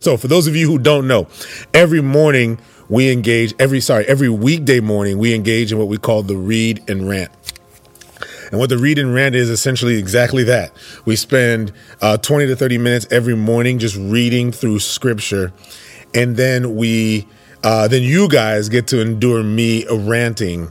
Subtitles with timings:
[0.00, 1.26] So, for those of you who don't know,
[1.74, 6.22] every morning we engage, every, sorry, every weekday morning we engage in what we call
[6.22, 7.32] the read and rant.
[8.52, 10.70] And what the read and rant is essentially exactly that.
[11.04, 15.52] We spend uh, 20 to 30 minutes every morning just reading through scripture.
[16.14, 17.26] And then we,
[17.62, 20.70] uh, then you guys get to endure me ranting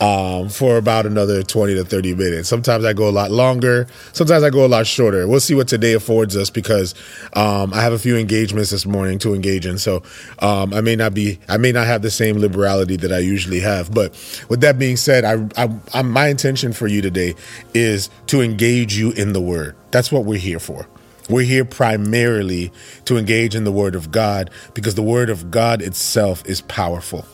[0.00, 2.48] um, for about another 20 to 30 minutes.
[2.48, 3.86] Sometimes I go a lot longer.
[4.12, 5.26] Sometimes I go a lot shorter.
[5.26, 6.94] We'll see what today affords us because
[7.32, 9.78] um, I have a few engagements this morning to engage in.
[9.78, 10.02] So
[10.40, 13.60] um, I may not be, I may not have the same liberality that I usually
[13.60, 13.92] have.
[13.92, 14.12] But
[14.48, 17.34] with that being said, I, I, I my intention for you today
[17.72, 19.74] is to engage you in the Word.
[19.90, 20.86] That's what we're here for.
[21.28, 22.72] We're here primarily
[23.06, 27.24] to engage in the Word of God because the Word of God itself is powerful.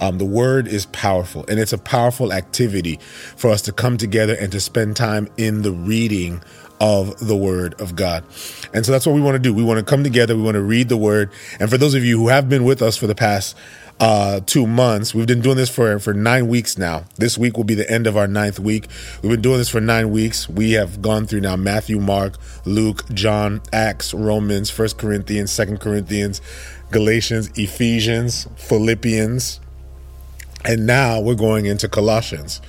[0.00, 2.98] Um, the word is powerful, and it's a powerful activity
[3.36, 6.42] for us to come together and to spend time in the reading
[6.80, 8.24] of the word of God.
[8.72, 9.54] And so that's what we want to do.
[9.54, 11.30] We want to come together, we want to read the word.
[11.60, 13.56] And for those of you who have been with us for the past
[14.00, 15.14] uh, two months.
[15.14, 17.04] We've been doing this for, for nine weeks now.
[17.16, 18.88] This week will be the end of our ninth week.
[19.22, 20.48] We've been doing this for nine weeks.
[20.48, 26.40] We have gone through now Matthew, Mark, Luke, John, Acts, Romans, First Corinthians, Second Corinthians,
[26.90, 29.60] Galatians, Ephesians, Philippians,
[30.64, 32.60] and now we're going into Colossians.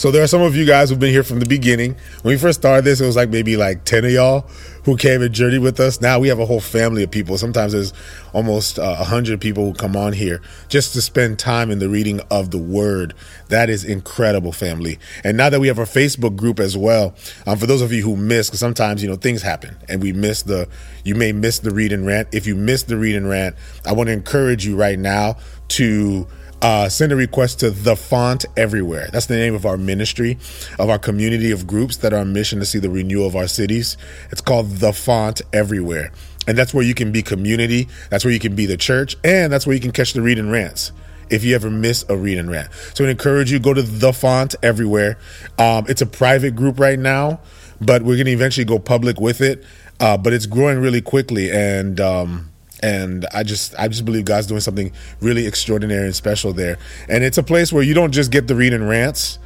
[0.00, 1.94] So there are some of you guys who've been here from the beginning.
[2.22, 4.46] When we first started this, it was like maybe like 10 of y'all
[4.86, 6.00] who came and journeyed with us.
[6.00, 7.36] Now we have a whole family of people.
[7.36, 7.92] Sometimes there's
[8.32, 12.22] almost uh, 100 people who come on here just to spend time in the reading
[12.30, 13.12] of the word.
[13.48, 14.98] That is incredible, family.
[15.22, 17.14] And now that we have our Facebook group as well,
[17.46, 20.14] um, for those of you who miss, because sometimes, you know, things happen and we
[20.14, 20.66] miss the,
[21.04, 22.28] you may miss the read and rant.
[22.32, 23.54] If you miss the read and rant,
[23.84, 25.36] I want to encourage you right now
[25.68, 26.26] to
[26.62, 29.08] uh, send a request to the font everywhere.
[29.12, 30.38] That's the name of our ministry,
[30.78, 33.48] of our community of groups that are on mission to see the renewal of our
[33.48, 33.96] cities.
[34.30, 36.12] It's called the font everywhere.
[36.46, 37.88] And that's where you can be community.
[38.10, 39.16] That's where you can be the church.
[39.24, 40.92] And that's where you can catch the read and rants
[41.30, 42.72] if you ever miss a read and rant.
[42.94, 45.16] So I encourage you, go to the font everywhere.
[45.58, 47.40] Um, it's a private group right now,
[47.80, 49.64] but we're going to eventually go public with it.
[50.00, 51.50] Uh, but it's growing really quickly.
[51.50, 52.49] And, um,
[52.82, 56.78] and I just I just believe God's doing something really extraordinary and special there.
[57.08, 59.38] And it's a place where you don't just get the read and rants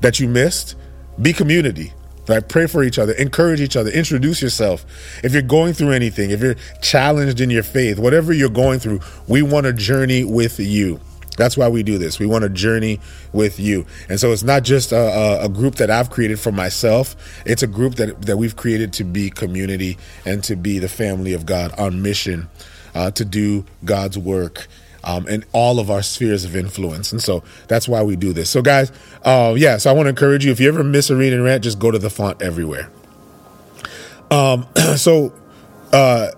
[0.00, 0.76] that you missed.
[1.20, 1.92] Be community.
[2.28, 2.46] Right?
[2.46, 4.84] Pray for each other, encourage each other, introduce yourself.
[5.24, 9.00] If you're going through anything, if you're challenged in your faith, whatever you're going through,
[9.26, 11.00] we want to journey with you.
[11.36, 12.18] That's why we do this.
[12.18, 13.00] We want to journey
[13.32, 13.86] with you.
[14.08, 17.16] And so it's not just a, a, group that I've created for myself.
[17.46, 19.96] It's a group that, that we've created to be community
[20.26, 22.48] and to be the family of God on mission
[22.94, 24.66] uh, to do God's work
[25.04, 27.12] um, in all of our spheres of influence.
[27.12, 28.50] And so that's why we do this.
[28.50, 28.92] So, guys,
[29.24, 31.42] uh, yeah, so I want to encourage you if you ever miss a read and
[31.42, 32.90] rant, just go to the font everywhere.
[34.30, 35.32] Um, so,
[35.92, 36.28] uh,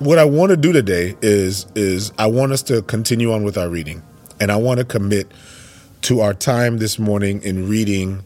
[0.00, 3.56] what I want to do today is is I want us to continue on with
[3.56, 4.02] our reading,
[4.40, 5.30] and I want to commit
[6.02, 8.22] to our time this morning in reading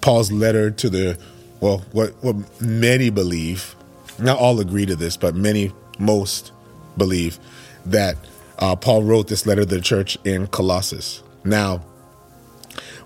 [0.00, 1.18] Paul's letter to the
[1.60, 3.74] well, what what many believe,
[4.18, 6.52] not all agree to this, but many most
[6.96, 7.38] believe
[7.84, 8.16] that
[8.58, 11.22] uh, Paul wrote this letter to the church in Colossus.
[11.44, 11.82] Now,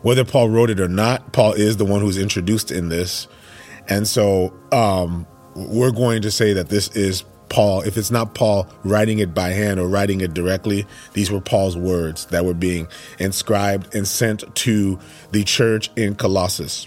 [0.02, 3.28] whether Paul wrote it or not, Paul is the one who's introduced in this.
[3.88, 7.82] And so um, we're going to say that this is Paul.
[7.82, 11.76] If it's not Paul writing it by hand or writing it directly, these were Paul's
[11.76, 14.98] words that were being inscribed and sent to
[15.32, 16.86] the church in Colossus.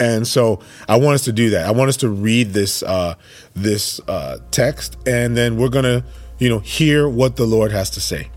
[0.00, 1.66] And so I want us to do that.
[1.66, 3.14] I want us to read this uh,
[3.54, 6.04] this uh, text, and then we're gonna,
[6.38, 8.30] you know, hear what the Lord has to say.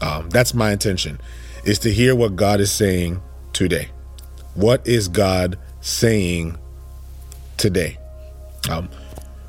[0.00, 1.20] Um, that's my intention,
[1.64, 3.20] is to hear what God is saying
[3.52, 3.88] today.
[4.54, 6.58] What is God saying
[7.56, 7.98] today?
[8.70, 8.88] Um,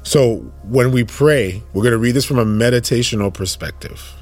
[0.03, 4.13] so when we pray, we're to read this from a meditational perspective.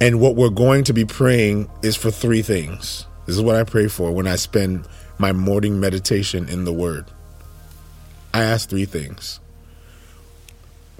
[0.00, 3.06] And what we're going to be praying is for three things.
[3.26, 4.86] This is what I pray for when I spend
[5.18, 7.06] my morning meditation in the Word.
[8.32, 9.40] I ask three things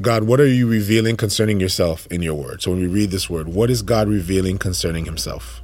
[0.00, 2.62] God, what are you revealing concerning yourself in your Word?
[2.62, 5.61] So when we read this Word, what is God revealing concerning Himself?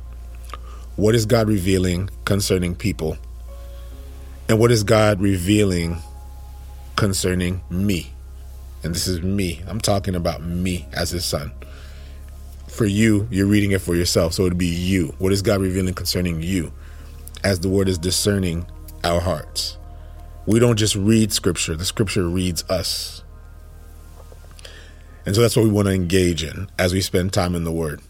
[0.96, 3.18] What is God revealing concerning people?
[4.48, 5.98] And what is God revealing
[6.96, 8.12] concerning me?
[8.82, 9.62] And this is me.
[9.66, 11.52] I'm talking about me as His Son.
[12.68, 15.14] For you, you're reading it for yourself, so it'd be you.
[15.18, 16.72] What is God revealing concerning you?
[17.44, 18.66] As the word is discerning
[19.04, 19.78] our hearts.
[20.46, 23.22] We don't just read scripture, the scripture reads us.
[25.26, 27.72] And so that's what we want to engage in as we spend time in the
[27.72, 28.00] word.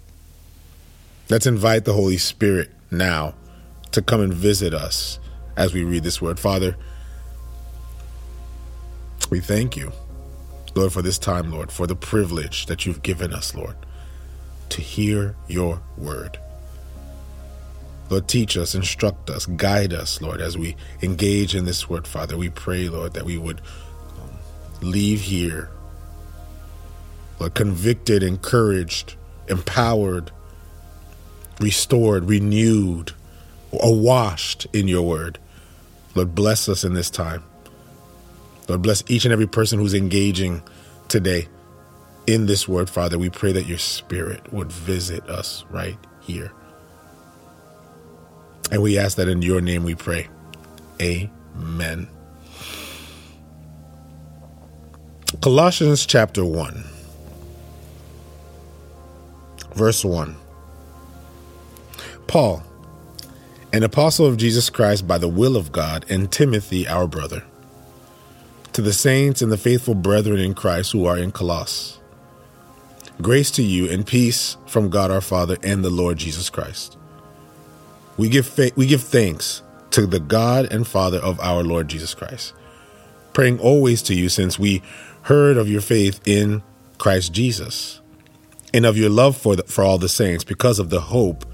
[1.28, 3.34] Let's invite the Holy Spirit now
[3.92, 5.18] to come and visit us
[5.56, 6.38] as we read this word.
[6.38, 6.76] Father,
[9.30, 9.92] we thank you
[10.74, 13.76] Lord, for this time, Lord, for the privilege that you've given us, Lord,
[14.70, 16.38] to hear your word.
[18.10, 22.36] Lord, teach us, instruct us, guide us, Lord, as we engage in this word, Father.
[22.36, 23.60] We pray, Lord, that we would
[24.20, 24.30] um,
[24.82, 25.70] leave here,
[27.38, 29.14] Lord, convicted, encouraged,
[29.48, 30.32] empowered,
[31.60, 33.12] restored, renewed,
[33.72, 35.38] awashed in your word.
[36.16, 37.44] Lord, bless us in this time.
[38.68, 40.62] Lord, bless each and every person who's engaging
[41.06, 41.46] today
[42.26, 43.18] in this word, Father.
[43.18, 46.52] We pray that your spirit would visit us right here.
[48.70, 50.28] And we ask that in your name we pray.
[51.00, 52.08] Amen.
[55.40, 56.84] Colossians chapter 1,
[59.74, 60.36] verse 1.
[62.26, 62.62] Paul,
[63.72, 67.44] an apostle of Jesus Christ by the will of God, and Timothy, our brother,
[68.72, 71.98] to the saints and the faithful brethren in Christ who are in Colossus.
[73.22, 76.96] Grace to you and peace from God our Father and the Lord Jesus Christ.
[78.16, 82.14] We give fa- we give thanks to the God and Father of our Lord Jesus
[82.14, 82.52] Christ,
[83.32, 84.82] praying always to you since we
[85.22, 86.62] heard of your faith in
[86.98, 88.00] Christ Jesus
[88.72, 91.44] and of your love for the, for all the saints because of the hope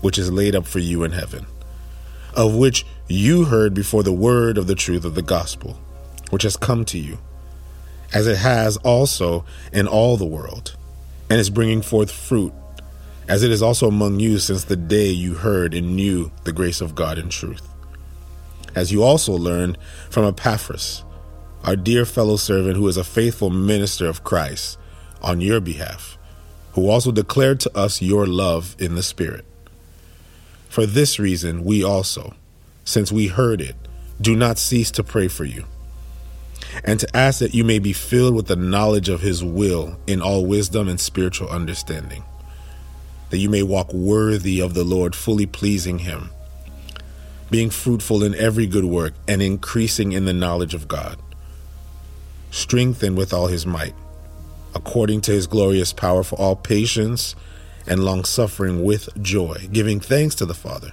[0.00, 1.46] which is laid up for you in heaven,
[2.34, 5.78] of which you heard before the word of the truth of the gospel,
[6.30, 7.18] which has come to you,
[8.14, 10.76] as it has also in all the world,
[11.28, 12.52] and is bringing forth fruit
[13.30, 16.80] as it is also among you since the day you heard and knew the grace
[16.80, 17.62] of God in truth.
[18.74, 19.78] As you also learned
[20.10, 21.04] from Epaphras,
[21.62, 24.80] our dear fellow servant who is a faithful minister of Christ
[25.22, 26.18] on your behalf,
[26.72, 29.44] who also declared to us your love in the Spirit.
[30.68, 32.34] For this reason, we also,
[32.84, 33.76] since we heard it,
[34.20, 35.66] do not cease to pray for you,
[36.82, 40.20] and to ask that you may be filled with the knowledge of His will in
[40.20, 42.24] all wisdom and spiritual understanding
[43.30, 46.30] that you may walk worthy of the Lord, fully pleasing Him,
[47.50, 51.18] being fruitful in every good work and increasing in the knowledge of God,
[52.50, 53.94] strengthened with all His might,
[54.74, 57.34] according to His glorious power for all patience
[57.86, 60.92] and long suffering with joy, giving thanks to the Father,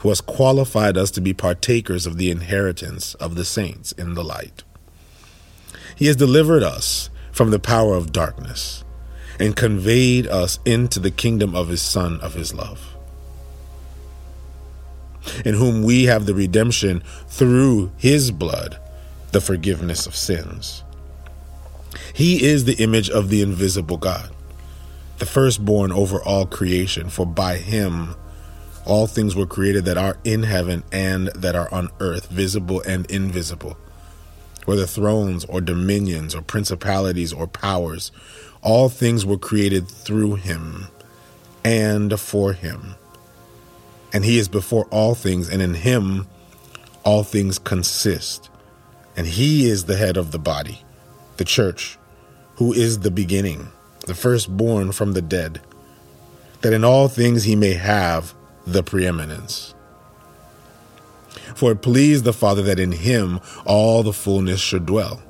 [0.00, 4.24] who has qualified us to be partakers of the inheritance of the saints in the
[4.24, 4.62] light.
[5.96, 8.84] He has delivered us from the power of darkness
[9.38, 12.94] and conveyed us into the kingdom of his Son of his love,
[15.44, 18.78] in whom we have the redemption through his blood,
[19.32, 20.84] the forgiveness of sins.
[22.14, 24.30] He is the image of the invisible God,
[25.18, 28.14] the firstborn over all creation, for by him
[28.84, 33.06] all things were created that are in heaven and that are on earth, visible and
[33.06, 33.76] invisible,
[34.64, 38.10] whether thrones or dominions or principalities or powers
[38.62, 40.86] all things were created through him
[41.64, 42.94] and for him.
[44.12, 46.26] And he is before all things, and in him
[47.04, 48.50] all things consist.
[49.16, 50.82] And he is the head of the body,
[51.36, 51.98] the church,
[52.56, 53.68] who is the beginning,
[54.06, 55.60] the firstborn from the dead,
[56.60, 58.34] that in all things he may have
[58.66, 59.74] the preeminence.
[61.56, 65.22] For it pleased the Father that in him all the fullness should dwell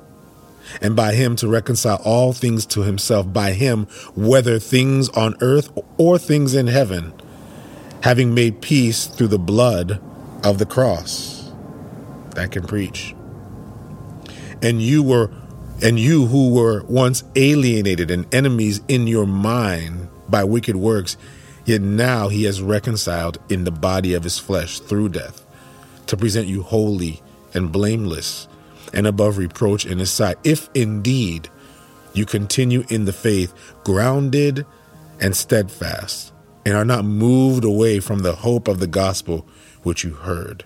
[0.81, 3.85] and by him to reconcile all things to himself, by him,
[4.15, 7.13] whether things on earth or things in heaven,
[8.01, 10.01] having made peace through the blood
[10.43, 11.51] of the cross.
[12.35, 13.15] That can preach.
[14.61, 15.29] And you were
[15.81, 21.17] and you who were once alienated and enemies in your mind by wicked works,
[21.65, 25.45] yet now he has reconciled in the body of his flesh through death,
[26.07, 27.21] to present you holy
[27.53, 28.47] and blameless
[28.91, 31.49] and above reproach in his sight, if indeed
[32.13, 34.65] you continue in the faith, grounded
[35.19, 36.31] and steadfast,
[36.65, 39.47] and are not moved away from the hope of the gospel
[39.83, 40.63] which you heard,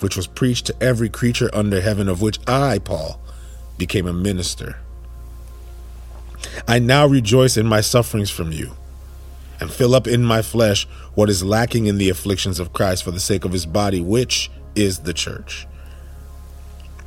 [0.00, 3.20] which was preached to every creature under heaven, of which I, Paul,
[3.78, 4.78] became a minister.
[6.66, 8.72] I now rejoice in my sufferings from you,
[9.60, 13.12] and fill up in my flesh what is lacking in the afflictions of Christ for
[13.12, 15.66] the sake of his body, which is the church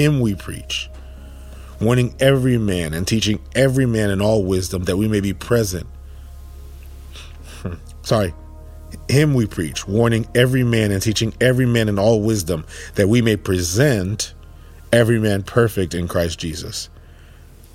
[0.00, 0.88] Him we preach,
[1.78, 5.86] warning every man and teaching every man in all wisdom that we may be present.
[8.02, 8.32] Sorry,
[9.10, 12.64] him we preach, warning every man and teaching every man in all wisdom
[12.94, 14.32] that we may present
[14.90, 16.88] every man perfect in Christ Jesus.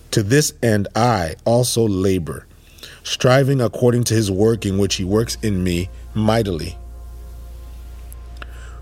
[0.09, 2.47] To this end, I also labor,
[3.03, 6.75] striving according to his working which he works in me mightily.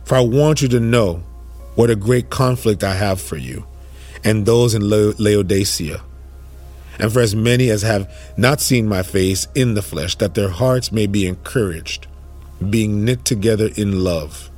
[0.05, 1.23] For I want you to know
[1.75, 3.65] what a great conflict I have for you
[4.23, 6.01] and those in Laodicea,
[6.99, 10.49] and for as many as have not seen my face in the flesh, that their
[10.49, 12.07] hearts may be encouraged,
[12.69, 14.49] being knit together in love,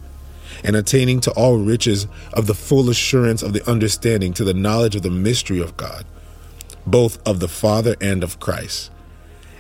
[0.64, 4.96] and attaining to all riches of the full assurance of the understanding to the knowledge
[4.96, 6.06] of the mystery of God,
[6.86, 8.92] both of the Father and of Christ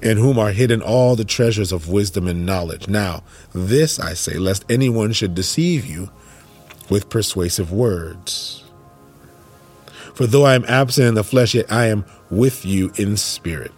[0.01, 2.87] in whom are hidden all the treasures of wisdom and knowledge.
[2.87, 6.11] Now, this I say, lest anyone should deceive you
[6.89, 8.63] with persuasive words.
[10.13, 13.73] For though I am absent in the flesh, yet I am with you in spirit,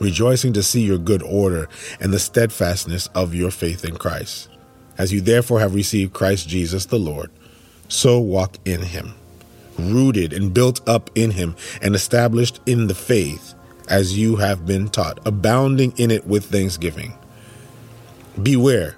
[0.00, 1.68] rejoicing to see your good order
[2.00, 4.48] and the steadfastness of your faith in Christ.
[4.98, 7.30] As you therefore have received Christ Jesus the Lord,
[7.88, 9.14] so walk in him,
[9.78, 13.54] rooted and built up in him, and established in the faith
[13.88, 17.12] as you have been taught, abounding in it with thanksgiving.
[18.42, 18.96] Beware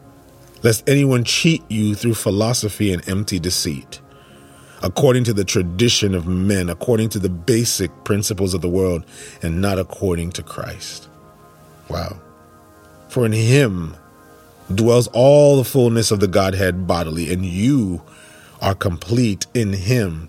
[0.62, 4.00] lest anyone cheat you through philosophy and empty deceit,
[4.82, 9.04] according to the tradition of men, according to the basic principles of the world,
[9.42, 11.08] and not according to Christ.
[11.88, 12.20] Wow.
[13.08, 13.96] For in him
[14.75, 18.02] dwells all the fullness of the Godhead bodily, and you
[18.60, 20.28] are complete in him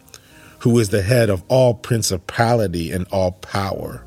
[0.59, 4.03] who is the head of all principality and all power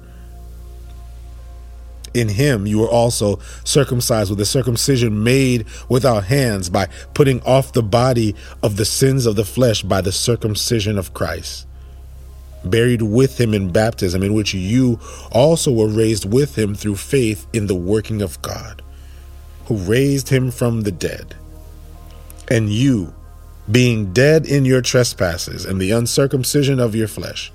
[2.14, 7.72] in him you were also circumcised with a circumcision made without hands by putting off
[7.72, 11.66] the body of the sins of the flesh by the circumcision of Christ.
[12.64, 14.98] Buried with him in baptism in which you
[15.32, 18.82] also were raised with him through faith in the working of God
[19.66, 21.36] who raised him from the dead.
[22.48, 23.14] And you
[23.70, 27.52] being dead in your trespasses and the uncircumcision of your flesh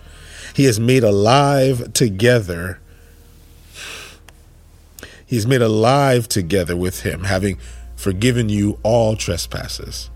[0.55, 2.79] he has made alive together
[5.25, 7.57] He's made alive together with him, having
[7.95, 10.09] forgiven you all trespasses,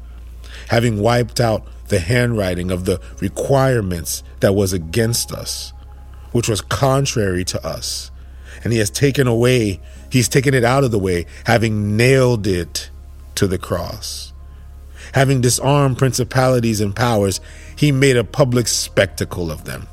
[0.67, 5.73] having wiped out the handwriting of the requirements that was against us,
[6.31, 8.11] which was contrary to us.
[8.63, 9.79] And he has taken away,
[10.11, 12.89] he's taken it out of the way, having nailed it
[13.35, 14.33] to the cross.
[15.13, 17.41] Having disarmed principalities and powers,
[17.75, 19.87] he made a public spectacle of them,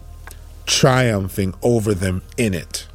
[0.67, 2.87] triumphing over them in it.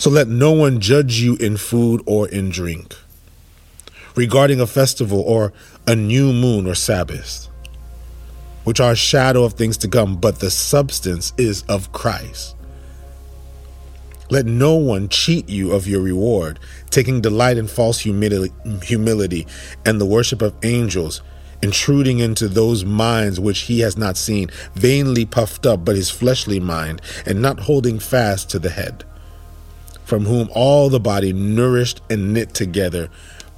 [0.00, 2.96] So let no one judge you in food or in drink,
[4.16, 5.52] regarding a festival or
[5.86, 7.48] a new moon or Sabbath,
[8.64, 12.56] which are a shadow of things to come, but the substance is of Christ.
[14.30, 19.46] Let no one cheat you of your reward, taking delight in false humility, humility
[19.84, 21.20] and the worship of angels,
[21.62, 26.58] intruding into those minds which he has not seen, vainly puffed up, but his fleshly
[26.58, 29.04] mind, and not holding fast to the head
[30.10, 33.08] from whom all the body, nourished and knit together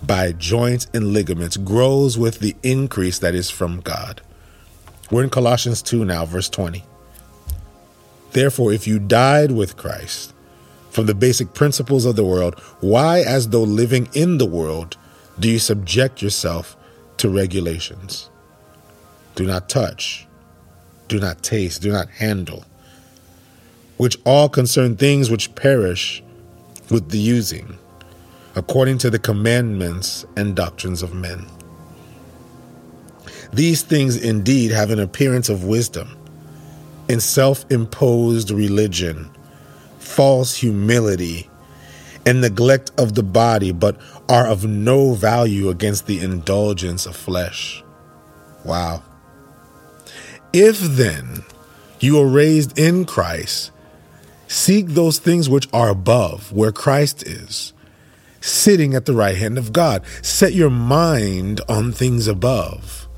[0.02, 4.20] by joints and ligaments, grows with the increase that is from God.
[5.10, 6.84] We're in Colossians 2 now, verse 20.
[8.32, 10.34] Therefore, if you died with Christ
[10.90, 14.98] from the basic principles of the world, why, as though living in the world,
[15.40, 16.76] do you subject yourself
[17.16, 18.28] to regulations?
[19.36, 20.26] Do not touch,
[21.08, 22.66] do not taste, do not handle,
[23.96, 26.22] which all concern things which perish
[26.92, 27.78] with the using,
[28.54, 31.46] according to the commandments and doctrines of men.
[33.52, 36.16] These things indeed have an appearance of wisdom
[37.08, 39.30] in self imposed religion,
[39.98, 41.48] false humility,
[42.24, 47.82] and neglect of the body, but are of no value against the indulgence of flesh.
[48.64, 49.02] Wow.
[50.52, 51.42] If then
[52.00, 53.71] you are raised in Christ,
[54.52, 57.72] Seek those things which are above, where Christ is,
[58.42, 60.04] sitting at the right hand of God.
[60.20, 63.08] Set your mind on things above,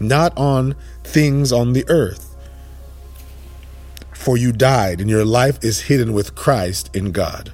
[0.00, 2.34] not on things on the earth.
[4.12, 7.52] For you died, and your life is hidden with Christ in God.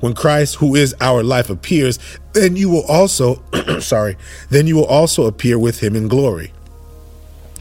[0.00, 2.00] When Christ, who is our life, appears,
[2.32, 3.44] then you will also,
[3.78, 4.16] sorry,
[4.50, 6.52] then you will also appear with him in glory.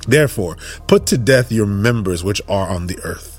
[0.08, 3.35] Therefore, put to death your members which are on the earth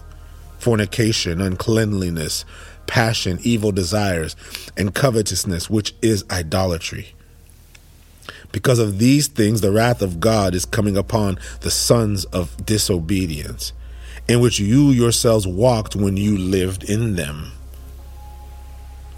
[0.66, 2.44] fornication, uncleanliness,
[2.88, 4.34] passion, evil desires,
[4.76, 7.14] and covetousness, which is idolatry.
[8.50, 13.72] Because of these things, the wrath of God is coming upon the sons of disobedience,
[14.26, 17.52] in which you yourselves walked when you lived in them.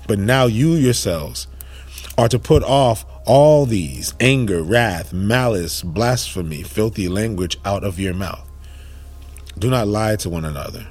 [0.07, 1.47] But now you yourselves
[2.19, 8.13] are to put off all these anger, wrath, malice, blasphemy, filthy language out of your
[8.13, 8.47] mouth.
[9.59, 10.87] Do not lie to one another,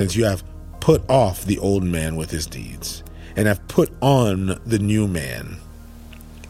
[0.00, 0.42] since you have
[0.80, 3.04] put off the old man with his deeds,
[3.36, 5.58] and have put on the new man,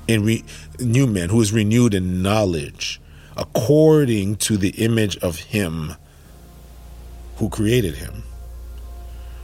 [0.07, 0.45] in re-
[0.79, 3.01] new man who is renewed in knowledge,
[3.37, 5.97] according to the image of him
[7.39, 8.23] who created him.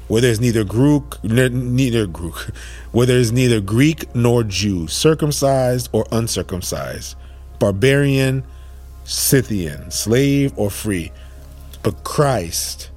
[0.07, 2.35] Where there's neither Greek, neither Greek,
[2.93, 7.17] where there's neither Greek nor Jew, circumcised or uncircumcised,
[7.59, 8.45] barbarian,
[9.03, 11.11] Scythian, slave or free,
[11.83, 12.91] but Christ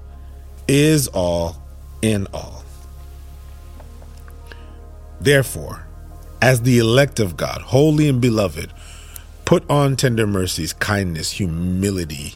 [0.69, 1.61] is all
[2.01, 2.63] in all.
[5.19, 5.85] Therefore,
[6.41, 8.71] as the elect of God, holy and beloved,
[9.43, 12.35] put on tender mercies, kindness, humility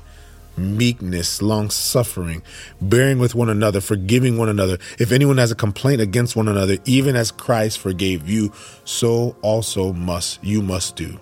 [0.57, 2.43] meekness, long suffering,
[2.81, 4.77] bearing with one another, forgiving one another.
[4.99, 8.51] If anyone has a complaint against one another, even as Christ forgave you,
[8.85, 11.19] so also must you must do.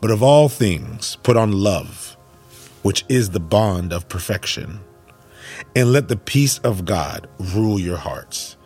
[0.00, 2.16] But of all things, put on love,
[2.82, 4.80] which is the bond of perfection.
[5.76, 8.56] And let the peace of God rule your hearts,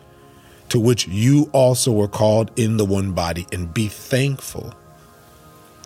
[0.69, 4.73] to which you also were called in the one body, and be thankful.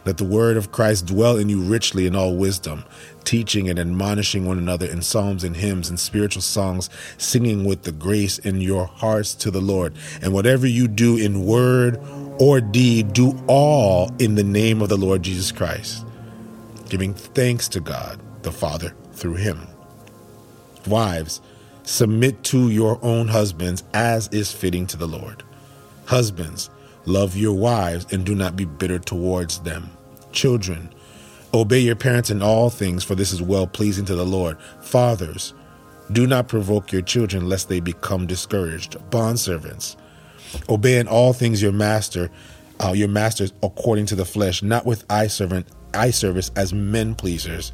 [0.06, 2.84] Let the word of Christ dwell in you richly in all wisdom,
[3.24, 7.94] teaching and admonishing one another in psalms and hymns and spiritual songs, singing with the
[7.94, 9.94] grace in your hearts to the Lord.
[10.22, 12.02] And whatever you do in word
[12.38, 16.06] or deed, do all in the name of the Lord Jesus Christ,
[16.90, 19.68] giving thanks to God the Father through him.
[20.88, 21.42] Wives,
[21.84, 25.44] submit to your own husbands as is fitting to the Lord.
[26.06, 26.70] Husbands,
[27.06, 29.90] love your wives and do not be bitter towards them.
[30.32, 30.90] Children,
[31.56, 34.58] Obey your parents in all things, for this is well pleasing to the Lord.
[34.82, 35.54] Fathers,
[36.12, 38.98] do not provoke your children lest they become discouraged.
[39.12, 39.96] Bondservants,
[40.68, 42.32] obey in all things your master,
[42.84, 47.14] uh, your masters according to the flesh, not with eye servant, eye service as men
[47.14, 47.72] pleasers,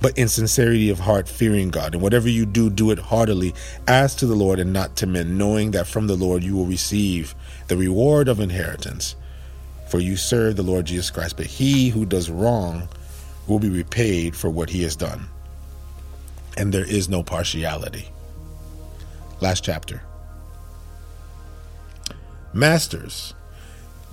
[0.00, 1.94] but in sincerity of heart, fearing God.
[1.94, 3.54] And whatever you do, do it heartily,
[3.86, 6.66] as to the Lord and not to men, knowing that from the Lord you will
[6.66, 7.34] receive
[7.68, 9.16] the reward of inheritance
[9.86, 11.36] for you serve the Lord Jesus Christ.
[11.36, 12.88] But he who does wrong
[13.46, 15.28] will be repaid for what he has done.
[16.56, 18.10] And there is no partiality.
[19.40, 20.02] Last chapter.
[22.52, 23.34] Masters,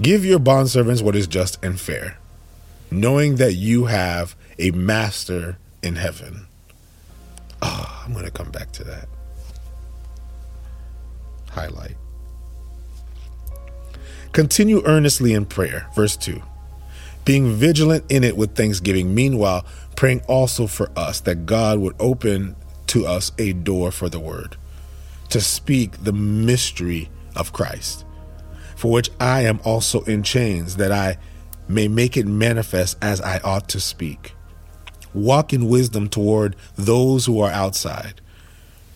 [0.01, 2.17] give your bondservants what is just and fair,
[2.91, 6.47] knowing that you have a master in heaven.
[7.61, 9.07] Oh, I'm going to come back to that.
[11.51, 11.95] Highlight.
[14.31, 15.87] Continue earnestly in prayer.
[15.95, 16.41] Verse 2.
[17.25, 19.13] Being vigilant in it with thanksgiving.
[19.13, 19.65] Meanwhile,
[19.95, 22.55] praying also for us that God would open
[22.87, 24.57] to us a door for the word,
[25.29, 28.05] to speak the mystery of Christ,
[28.75, 31.17] for which I am also in chains, that I
[31.67, 34.33] may make it manifest as I ought to speak.
[35.13, 38.21] Walk in wisdom toward those who are outside,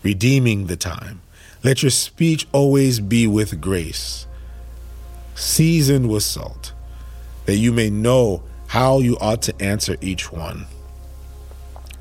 [0.04, 1.22] redeeming the time.
[1.64, 4.28] Let your speech always be with grace
[5.38, 6.74] seasoned with salt,
[7.46, 10.66] that you may know how you ought to answer each one.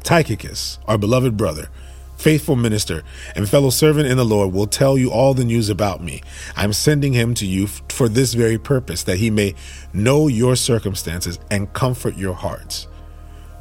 [0.02, 1.68] Tychicus, our beloved brother,
[2.16, 3.02] faithful minister,
[3.34, 6.22] and fellow servant in the Lord, will tell you all the news about me.
[6.56, 9.54] I am sending him to you for this very purpose, that he may
[9.92, 12.88] know your circumstances and comfort your hearts.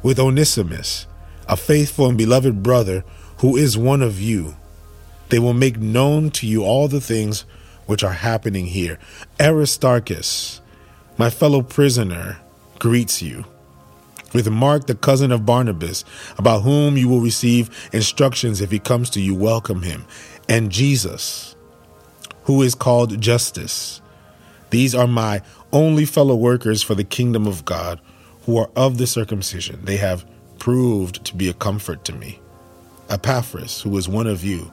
[0.06, 1.08] With Onesimus,
[1.48, 3.02] a faithful and beloved brother
[3.38, 4.54] who is one of you,
[5.30, 7.44] they will make known to you all the things
[7.86, 9.00] which are happening here.
[9.40, 10.60] Aristarchus,
[11.18, 12.38] my fellow prisoner,
[12.78, 13.46] greets you.
[14.32, 16.04] With Mark, the cousin of Barnabas,
[16.38, 20.04] about whom you will receive instructions if he comes to you, welcome him.
[20.48, 21.56] And Jesus,
[22.44, 24.00] who is called Justus.
[24.70, 25.42] These are my
[25.72, 28.00] only fellow workers for the kingdom of God,
[28.46, 29.84] who are of the circumcision.
[29.84, 30.24] They have
[30.58, 32.40] proved to be a comfort to me.
[33.10, 34.72] Epaphras, who is one of you,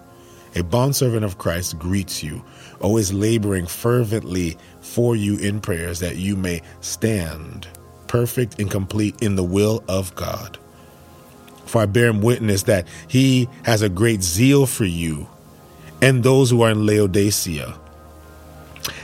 [0.56, 2.44] a bondservant of Christ, greets you
[2.80, 7.68] always laboring fervently for you in prayers that you may stand
[8.08, 10.60] perfect and complete in the will of God.
[11.66, 15.28] For I bear him witness that he has a great zeal for you
[16.02, 17.76] and those who are in Laodicea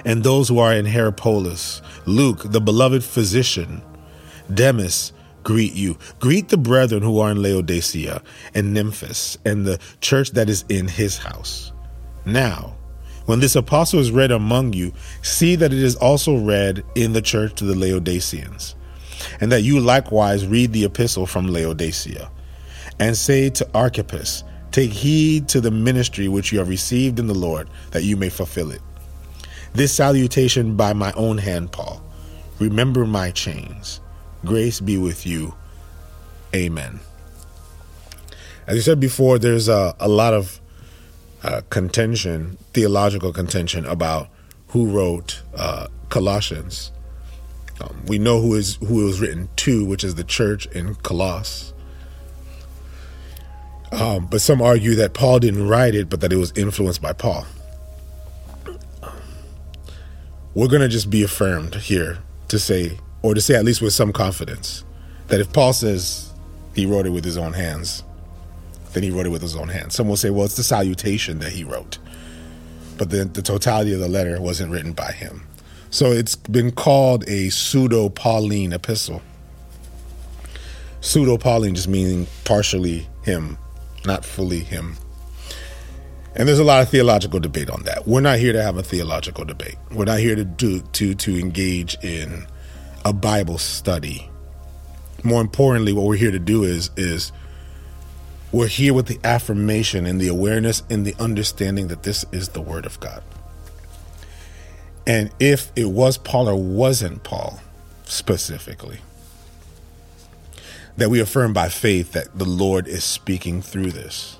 [0.06, 1.82] and those who are in Hierapolis.
[2.06, 3.82] Luke, the beloved physician,
[4.54, 5.98] Demas, greet you.
[6.20, 8.22] Greet the brethren who are in Laodicea
[8.54, 11.72] and Nymphas and the church that is in his house.
[12.26, 12.76] Now,
[13.30, 17.22] When this apostle is read among you, see that it is also read in the
[17.22, 18.74] church to the Laodiceans,
[19.40, 22.32] and that you likewise read the epistle from Laodicea,
[23.00, 27.36] and say to Archippus, Take heed to the ministry which you have received in the
[27.36, 28.82] Lord, that you may fulfill it.
[29.74, 32.04] This salutation by my own hand, Paul.
[32.58, 34.02] Remember my chains.
[34.46, 35.54] Grace be with you.
[36.56, 37.00] Amen.
[38.68, 40.60] As you said before, there's a, a lot of
[41.44, 44.30] uh, contention, theological contention about
[44.68, 46.92] who wrote uh, Colossians.
[47.82, 50.96] Um, we know who is who it was written to, which is the church in
[50.96, 51.74] Colossus.
[53.92, 57.14] Um, but some argue that Paul didn't write it, but that it was influenced by
[57.14, 57.46] Paul.
[60.54, 63.94] We're going to just be affirmed here to say, or to say at least with
[63.94, 64.84] some confidence,
[65.28, 66.32] that if Paul says
[66.74, 68.04] he wrote it with his own hands,
[68.94, 69.96] then he wrote it with his own hands.
[69.96, 71.98] Some will say, well, it's the salutation that he wrote.
[72.98, 75.46] But then the totality of the letter wasn't written by him.
[75.90, 79.22] So it's been called a pseudo Pauline epistle.
[81.02, 83.58] Pseudo Pauline just meaning partially him,
[84.06, 84.98] not fully him.
[86.36, 88.08] And there's a lot of theological debate on that.
[88.08, 89.78] We're not here to have a theological debate.
[89.92, 92.46] We're not here to do to to engage in
[93.06, 94.30] a Bible study.
[95.24, 97.32] More importantly, what we're here to do is is
[98.52, 102.62] we're here with the affirmation and the awareness and the understanding that this is the
[102.62, 103.24] Word of God.
[105.06, 107.60] And if it was Paul or wasn't Paul
[108.06, 109.00] specifically,
[110.98, 114.38] that we affirm by faith that the Lord is speaking through this.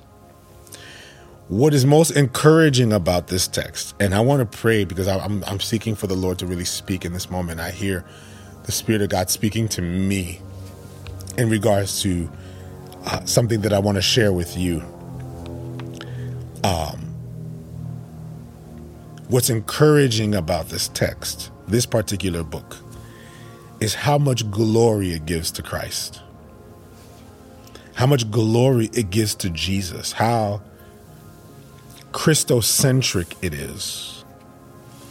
[1.48, 5.60] What is most encouraging about this text, and I want to pray because I'm, I'm
[5.60, 7.60] seeking for the Lord to really speak in this moment.
[7.60, 8.06] I hear
[8.70, 10.40] the Spirit of God speaking to me
[11.40, 12.30] in regards to
[13.04, 14.84] uh, something that I want to share with you.
[16.64, 17.00] Um,
[19.28, 22.78] what's encouraging about this text, this particular book,
[23.80, 26.22] is how much glory it gives to Christ,
[27.96, 30.62] how much glory it gives to Jesus, how
[32.12, 34.24] Christocentric it is,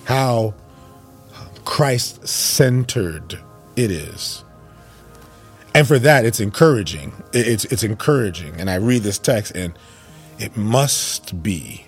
[0.05, 0.55] how
[1.65, 3.41] Christ centered
[3.79, 4.45] it is.
[5.75, 7.13] And for that, it's encouraging.
[7.33, 8.61] It's it's encouraging.
[8.61, 9.79] And I read this text, and
[10.39, 11.87] it must be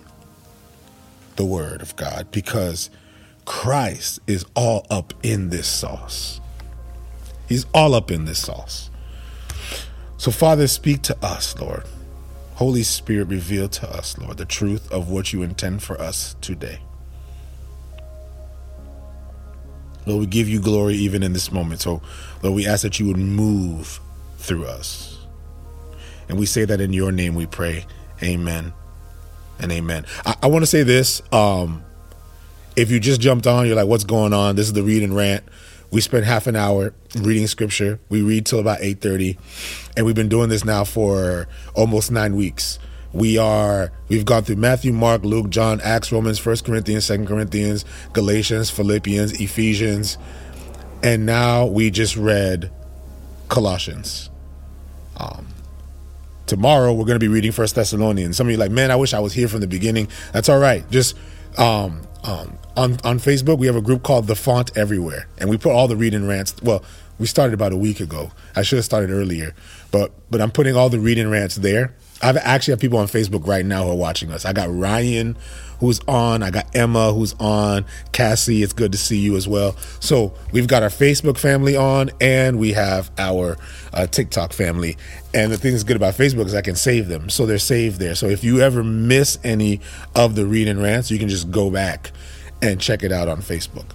[1.37, 2.90] the word of God because
[3.44, 6.40] Christ is all up in this sauce.
[7.48, 8.90] He's all up in this sauce.
[10.16, 11.85] So, Father, speak to us, Lord.
[12.57, 16.81] Holy Spirit, reveal to us, Lord, the truth of what you intend for us today.
[20.07, 21.81] Lord, we give you glory even in this moment.
[21.81, 22.03] So,
[22.43, 24.01] Lord, we ask that you would move
[24.39, 25.19] through us.
[26.29, 27.87] And we say that in your name we pray.
[28.23, 28.73] Amen
[29.59, 30.07] and amen.
[30.25, 31.23] I, I want to say this.
[31.33, 31.85] Um,
[32.77, 34.57] if you just jumped on, you're like, what's going on?
[34.57, 35.45] This is the read and rant.
[35.91, 37.99] We spend half an hour reading scripture.
[38.09, 39.37] We read till about 8:30.
[39.97, 42.79] And we've been doing this now for almost nine weeks.
[43.12, 47.85] We are we've gone through Matthew, Mark, Luke, John, Acts, Romans, First Corinthians, Second Corinthians,
[48.12, 50.16] Galatians, Philippians, Ephesians,
[51.03, 52.70] and now we just read
[53.49, 54.31] Colossians.
[55.16, 55.49] Um,
[56.46, 58.37] tomorrow we're going to be reading First Thessalonians.
[58.37, 60.09] Some of you like, man, I wish I was here from the beginning.
[60.33, 60.88] That's all right.
[60.90, 61.16] Just
[61.59, 65.59] um, um, on on Facebook, we have a group called The Font Everywhere, and we
[65.59, 66.55] put all the reading rants.
[66.62, 66.85] Well,
[67.18, 68.31] we started about a week ago.
[68.55, 69.53] I should have started earlier,
[69.90, 73.46] but but I'm putting all the reading rants there I've actually have people on Facebook
[73.46, 74.44] right now who are watching us.
[74.44, 75.37] I got Ryan
[75.80, 76.42] who's on.
[76.42, 77.85] I got Emma who's on.
[78.12, 79.74] Cassie, it's good to see you as well.
[79.98, 83.56] So we've got our Facebook family on, and we have our
[83.92, 84.96] uh, TikTok family.
[85.35, 87.98] And the thing that's good about Facebook is I can save them, so they're saved
[87.98, 88.14] there.
[88.14, 89.80] So if you ever miss any
[90.14, 92.12] of the read and rants, you can just go back
[92.62, 93.87] and check it out on Facebook.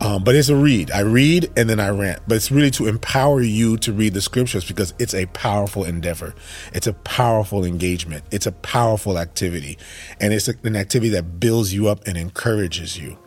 [0.00, 0.90] Um, but it's a read.
[0.90, 2.20] I read and then I rant.
[2.28, 6.34] But it's really to empower you to read the scriptures because it's a powerful endeavor.
[6.74, 8.24] It's a powerful engagement.
[8.30, 9.78] It's a powerful activity.
[10.20, 13.18] And it's an activity that builds you up and encourages you.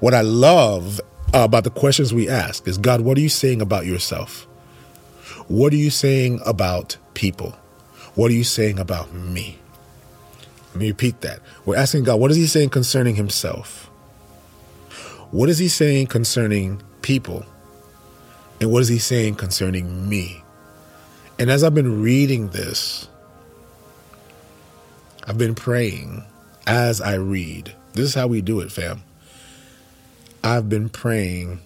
[0.00, 1.00] What I love
[1.34, 4.46] about the questions we ask is God, what are you saying about yourself?
[5.48, 7.50] What are you saying about people?
[8.14, 9.58] What are you saying about me?
[10.68, 11.40] Let me repeat that.
[11.64, 13.90] We're asking God, what is He saying concerning Himself?
[15.32, 17.46] What is he saying concerning people?
[18.60, 20.44] And what is he saying concerning me?
[21.38, 23.08] And as I've been reading this,
[25.24, 26.22] I've been praying
[26.66, 27.74] as I read.
[27.94, 29.04] This is how we do it, fam.
[30.44, 31.62] I've been praying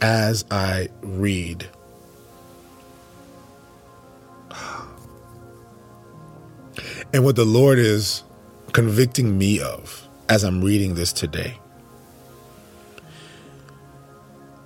[0.00, 1.68] as I read.
[7.12, 8.22] And what the Lord is
[8.72, 11.58] convicting me of as I'm reading this today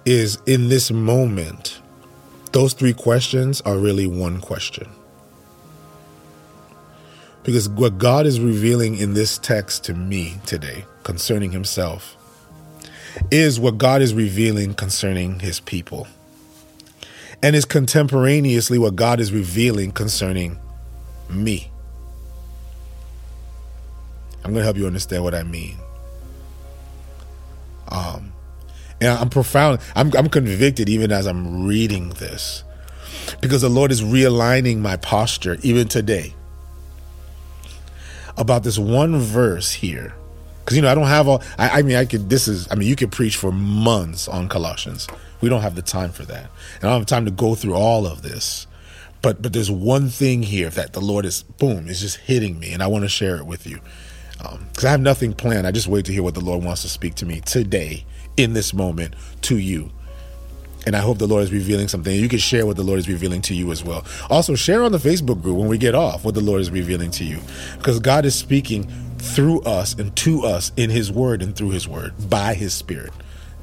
[0.05, 1.81] is in this moment,
[2.53, 4.89] those three questions are really one question.
[7.43, 12.17] Because what God is revealing in this text to me today concerning Himself
[13.31, 16.07] is what God is revealing concerning His people.
[17.43, 20.59] And is contemporaneously what God is revealing concerning
[21.29, 21.71] me.
[24.45, 25.77] I'm going to help you understand what I mean.
[27.89, 28.34] Um,
[29.05, 29.81] and I'm profound.
[29.95, 32.65] I'm, I'm convicted even as I'm reading this
[33.41, 36.35] because the Lord is realigning my posture even today
[38.37, 40.15] about this one verse here.
[40.61, 42.75] Because, you know, I don't have all, I, I mean, I could, this is, I
[42.75, 45.07] mean, you could preach for months on Colossians.
[45.43, 46.51] We don't have the time for that.
[46.77, 48.67] And I don't have time to go through all of this.
[49.21, 52.73] But, but there's one thing here that the Lord is, boom, is just hitting me.
[52.73, 53.81] And I want to share it with you
[54.39, 55.67] because um, I have nothing planned.
[55.67, 58.05] I just wait to hear what the Lord wants to speak to me today,
[58.37, 59.91] in this moment, to you.
[60.87, 62.15] And I hope the Lord is revealing something.
[62.15, 64.05] You can share what the Lord is revealing to you as well.
[64.29, 67.11] Also, share on the Facebook group when we get off what the Lord is revealing
[67.13, 67.41] to you.
[67.79, 71.89] Because God is speaking through us and to us in His Word and through His
[71.89, 73.13] Word by His Spirit.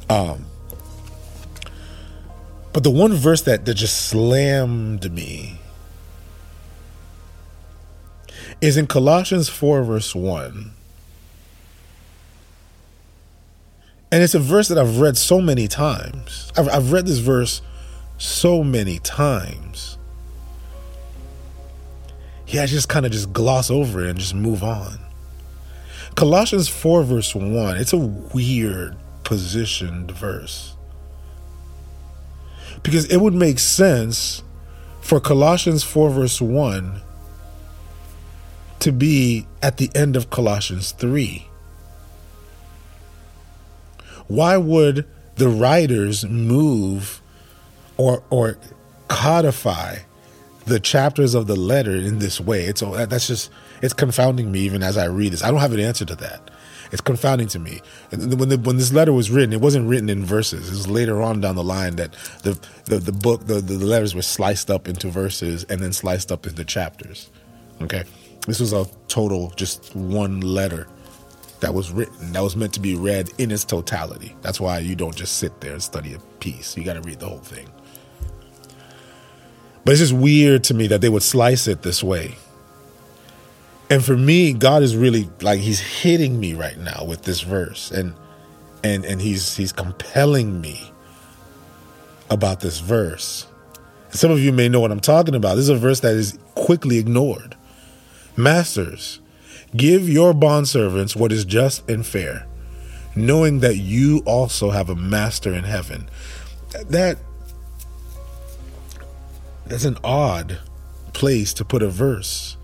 [0.10, 0.46] Um,
[2.74, 5.60] but the one verse that, that just slammed me
[8.62, 10.72] is in Colossians 4, verse 1.
[14.12, 16.52] And it's a verse that I've read so many times.
[16.58, 17.62] I've, I've read this verse
[18.18, 19.98] so many times.
[22.48, 25.00] Yeah, I just kind of just gloss over it and just move on.
[26.16, 30.76] Colossians 4, verse 1, it's a weird positioned verse.
[32.84, 34.44] Because it would make sense
[35.00, 37.02] for Colossians 4, verse 1
[38.80, 41.48] to be at the end of Colossians 3.
[44.32, 47.22] Why would the writers move
[47.98, 48.58] or or
[49.10, 49.98] codify
[50.66, 52.64] the chapters of the letter in this way?
[52.64, 55.44] It's oh, that's just it's confounding me even as I read this.
[55.44, 56.50] I don't have an answer to that.
[56.94, 57.82] It's confounding to me.
[58.10, 60.70] When the, when this letter was written, it wasn't written in verses.
[60.70, 62.14] It was later on down the line that
[62.44, 66.32] the the, the book the, the letters were sliced up into verses and then sliced
[66.32, 67.30] up into chapters.
[67.82, 68.06] Okay.
[68.48, 70.88] This was a total, just one letter
[71.62, 74.36] that was written, that was meant to be read in its totality.
[74.42, 76.76] That's why you don't just sit there and study a piece.
[76.76, 77.68] You got to read the whole thing.
[79.84, 82.36] But it's just weird to me that they would slice it this way.
[83.90, 87.92] And for me, God is really like he's hitting me right now with this verse
[87.92, 88.14] and
[88.84, 90.92] and and he's he's compelling me
[92.30, 93.48] about this verse.
[94.12, 95.56] Some of you may know what I'm talking about.
[95.56, 97.56] This is a verse that is quickly ignored.
[98.38, 99.20] Masters,
[99.76, 102.46] give your bondservants what is just and fair,
[103.16, 106.10] knowing that you also have a master in heaven.
[106.90, 107.18] That
[109.66, 110.60] that's an odd
[111.14, 112.58] place to put a verse.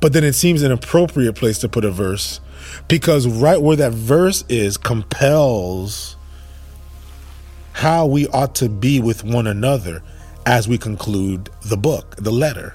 [0.00, 2.40] But then it seems an appropriate place to put a verse
[2.86, 6.16] because right where that verse is compels
[7.72, 10.02] how we ought to be with one another
[10.44, 12.74] as we conclude the book, the letter.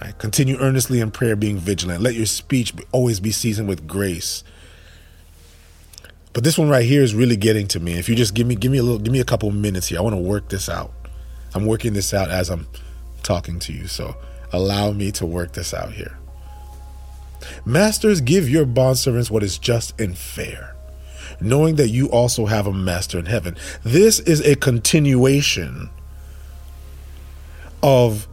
[0.00, 0.16] Right?
[0.18, 2.02] Continue earnestly in prayer, being vigilant.
[2.02, 4.42] Let your speech always be seasoned with grace.
[6.32, 7.98] But this one right here is really getting to me.
[7.98, 9.98] If you just give me give me a little give me a couple minutes here.
[9.98, 10.92] I want to work this out.
[11.54, 12.68] I'm working this out as I'm
[13.22, 13.88] talking to you.
[13.88, 14.16] So
[14.52, 16.16] allow me to work this out here.
[17.64, 20.76] Masters, give your bondservants what is just and fair,
[21.40, 23.56] knowing that you also have a master in heaven.
[23.82, 25.90] This is a continuation
[27.82, 28.28] of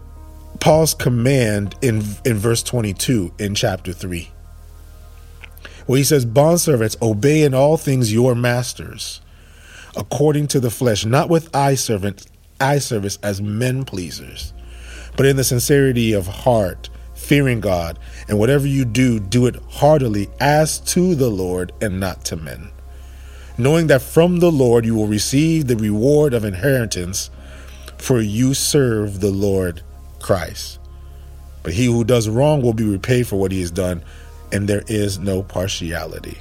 [0.59, 4.29] Paul's command in, in verse 22 in chapter 3,
[5.85, 9.21] where he says, Bondservants, obey in all things your masters,
[9.95, 12.27] according to the flesh, not with eye servant,
[12.59, 14.53] eye service as men pleasers,
[15.15, 20.27] but in the sincerity of heart, fearing God, and whatever you do, do it heartily
[20.39, 22.69] as to the Lord and not to men,
[23.57, 27.29] knowing that from the Lord you will receive the reward of inheritance,
[27.97, 29.81] for you serve the Lord
[30.19, 30.79] Christ.
[31.63, 34.03] But he who does wrong will be repaid for what he has done,
[34.51, 36.37] and there is no partiality.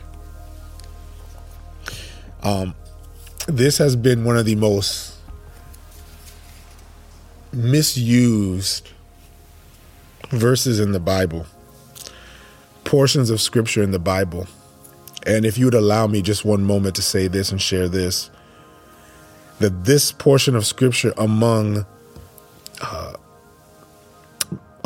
[2.43, 2.75] Um,
[3.49, 5.17] this has been one of the most
[7.53, 8.91] misused
[10.31, 11.47] verses in the Bible,
[12.85, 14.47] portions of scripture in the Bible.
[15.27, 18.31] And if you would allow me just one moment to say this and share this,
[19.59, 21.87] that this portion of scripture among
[22.81, 23.15] uh,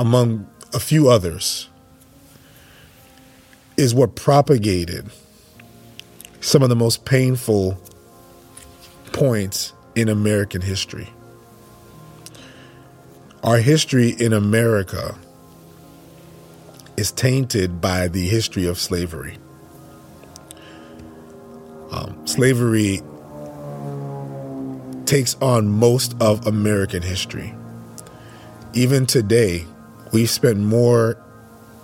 [0.01, 1.69] among a few others,
[3.77, 5.11] is what propagated
[6.41, 7.79] some of the most painful
[9.13, 11.11] points in American history.
[13.43, 15.19] Our history in America
[16.97, 19.37] is tainted by the history of slavery.
[21.91, 23.03] Um, slavery
[25.05, 27.55] takes on most of American history.
[28.73, 29.67] Even today,
[30.12, 31.16] we've spent more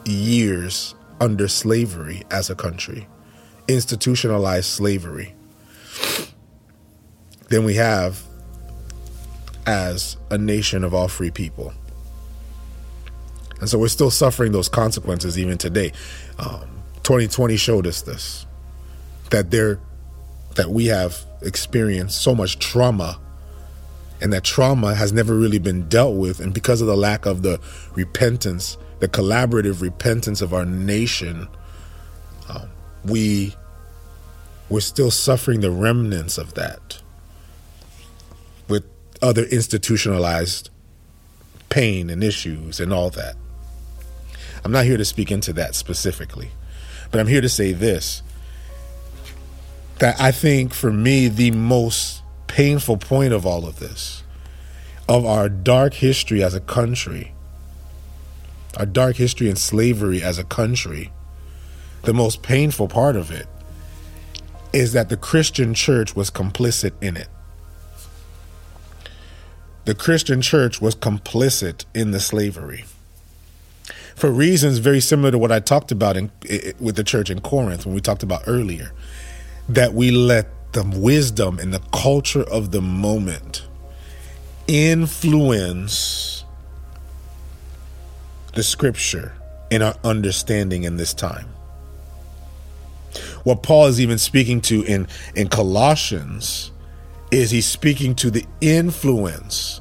[0.05, 3.07] years under slavery as a country,
[3.69, 5.35] institutionalized slavery,
[7.49, 8.23] than we have
[9.67, 11.73] as a nation of all free people.
[13.61, 15.93] And so we're still suffering those consequences even today.
[16.39, 18.47] Um, 2020 showed us this
[19.31, 19.81] that there
[20.57, 23.19] that we have experienced so much trauma
[24.21, 27.43] and that trauma has never really been dealt with and because of the lack of
[27.43, 27.61] the
[27.95, 31.49] repentance the collaborative repentance of our nation
[32.49, 32.69] um,
[33.05, 33.55] we
[34.69, 37.01] we're still suffering the remnants of that
[38.69, 38.85] with
[39.23, 40.71] other institutionalized
[41.69, 43.37] pain and issues and all that.
[44.65, 46.51] I'm not here to speak into that specifically
[47.13, 48.23] but i'm here to say this
[49.99, 54.23] that I think for me, the most painful point of all of this,
[55.09, 57.33] of our dark history as a country,
[58.77, 61.13] our dark history in slavery as a country,
[62.03, 63.47] the most painful part of it
[64.73, 67.29] is that the Christian church was complicit in it.
[69.85, 72.85] The Christian church was complicit in the slavery
[74.17, 76.33] for reasons very similar to what I talked about in,
[76.81, 78.93] with the church in Corinth when we talked about earlier
[79.69, 83.67] that we let the wisdom and the culture of the moment
[84.69, 86.45] influence
[88.53, 89.33] the scripture
[89.71, 91.49] in our understanding in this time.
[93.43, 96.73] What Paul is even speaking to in, in Colossians
[97.31, 99.81] is he's speaking to the influence,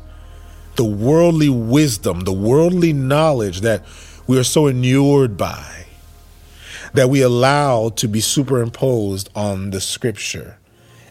[0.77, 3.83] the worldly wisdom, the worldly knowledge that
[4.27, 5.87] we are so inured by
[6.93, 10.57] that we allow to be superimposed on the scripture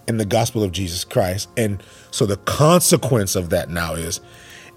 [0.06, 1.48] in the gospel of Jesus Christ.
[1.56, 4.20] And so the consequence of that now is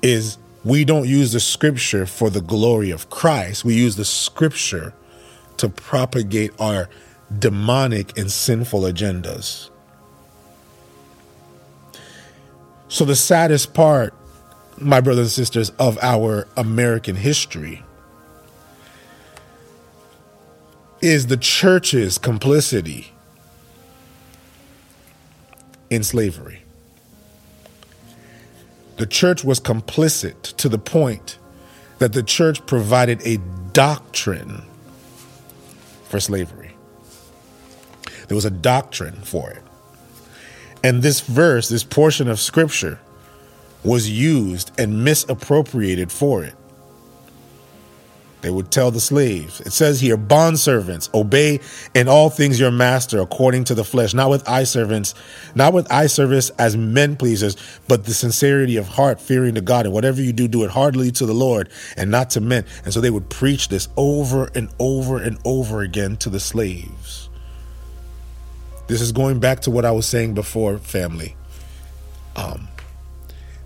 [0.02, 3.64] is we don't use the scripture for the glory of Christ.
[3.64, 4.94] We use the scripture
[5.58, 6.90] to propagate our
[7.40, 9.70] demonic and sinful agendas.
[12.90, 14.14] So the saddest part,
[14.78, 17.84] my brothers and sisters, of our American history
[21.02, 23.14] is the church's complicity
[25.90, 26.64] in slavery.
[28.98, 31.38] The church was complicit to the point
[32.00, 33.38] that the church provided a
[33.74, 34.64] doctrine
[36.06, 36.72] for slavery.
[38.28, 39.64] There was a doctrine for it.
[40.84, 43.00] And this verse, this portion of scripture,
[43.84, 46.56] was used and misappropriated for it.
[48.48, 49.60] They would tell the slaves.
[49.60, 51.60] It says here, bondservants, obey
[51.94, 55.16] in all things your master according to the flesh, not with eye servants,
[55.54, 57.58] not with eye service as men pleasers,
[57.90, 59.84] but the sincerity of heart, fearing to God.
[59.86, 62.64] And whatever you do, do it heartily to the Lord and not to men.
[62.86, 67.28] And so they would preach this over and over and over again to the slaves.
[68.88, 71.36] This is going back to what I was saying before, family.
[72.38, 72.70] Um,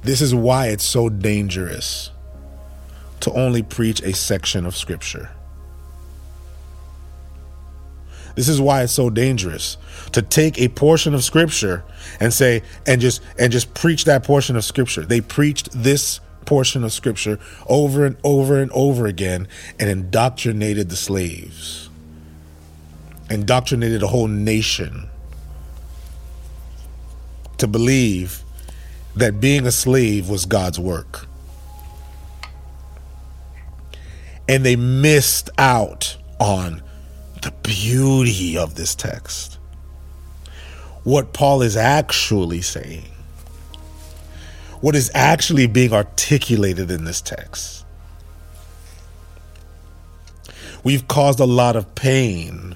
[0.02, 2.10] this is why it's so dangerous
[3.22, 5.32] to only preach a section of Scripture.
[8.36, 9.78] This is why it's so dangerous
[10.14, 11.84] to take a portion of scripture
[12.20, 15.04] and say and just and just preach that portion of scripture.
[15.04, 19.48] They preached this portion of scripture over and over and over again
[19.80, 21.90] and indoctrinated the slaves.
[23.30, 25.10] Indoctrinated a whole nation
[27.58, 28.44] to believe
[29.16, 31.28] that being a slave was God's work.
[34.52, 36.82] And they missed out on
[37.42, 39.58] the beauty of this text.
[41.06, 43.10] What Paul is actually saying,
[44.82, 47.86] what is actually being articulated in this text.
[50.84, 52.76] We've caused a lot of pain.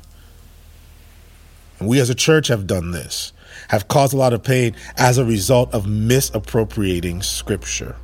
[1.79, 3.33] And we as a church have done this,
[3.67, 7.97] have caused a lot of pain as a result of misappropriating scripture.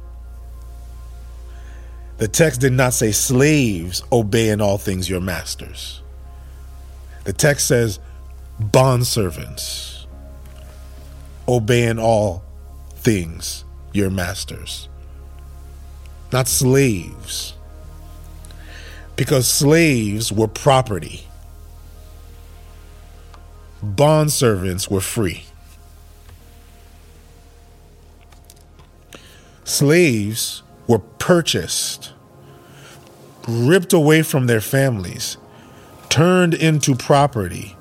[2.21, 6.03] The text did not say slaves obey in all things your masters.
[7.23, 7.97] The text says
[8.61, 10.05] bondservants
[11.47, 12.43] obey in all
[12.93, 14.87] things your masters,
[16.31, 17.55] not slaves.
[19.15, 21.25] Because slaves were property.
[23.83, 25.45] bondservants were free.
[29.63, 32.10] Slaves were purchased,
[33.47, 35.37] ripped away from their families,
[36.09, 37.75] turned into property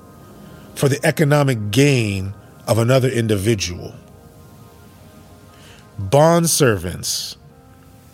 [0.75, 2.33] for the economic gain
[2.67, 3.93] of another individual.
[5.99, 7.37] Bond servants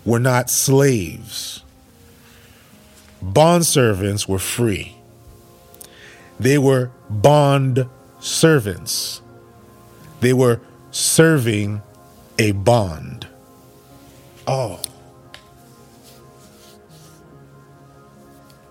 [0.03, 1.63] were not slaves.
[3.21, 4.95] Bond servants were free.
[6.39, 7.87] They were bond
[8.19, 9.21] servants.
[10.19, 10.59] They were
[10.91, 11.81] serving
[12.37, 13.27] a bond.
[14.45, 14.79] Oh.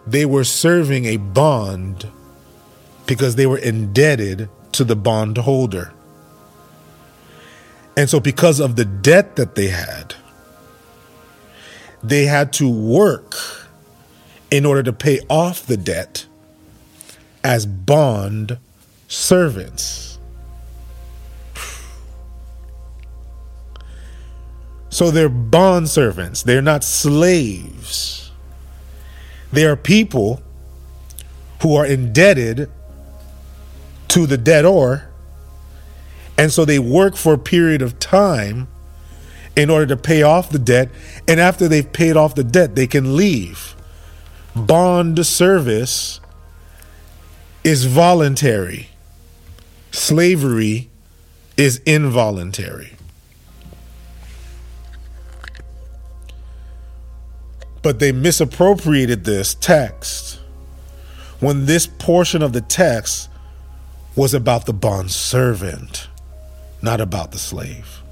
[0.06, 2.10] They were serving a bond
[3.06, 5.92] because they were indebted to the bondholder.
[7.96, 10.14] And so, because of the debt that they had,
[12.02, 13.34] they had to work
[14.50, 16.26] in order to pay off the debt
[17.42, 18.58] as bond
[19.08, 20.18] servants.
[24.90, 28.25] So they're bond servants, they're not slaves.
[29.56, 30.42] They are people
[31.62, 32.70] who are indebted
[34.08, 35.08] to the debtor,
[36.36, 38.68] and so they work for a period of time
[39.56, 40.90] in order to pay off the debt,
[41.26, 43.74] and after they've paid off the debt, they can leave.
[44.54, 46.20] Bond service
[47.64, 48.90] is voluntary,
[49.90, 50.90] slavery
[51.56, 52.95] is involuntary.
[57.86, 60.40] But they misappropriated this text
[61.38, 63.28] when this portion of the text
[64.16, 66.08] was about the bond servant,
[66.82, 68.02] not about the slave.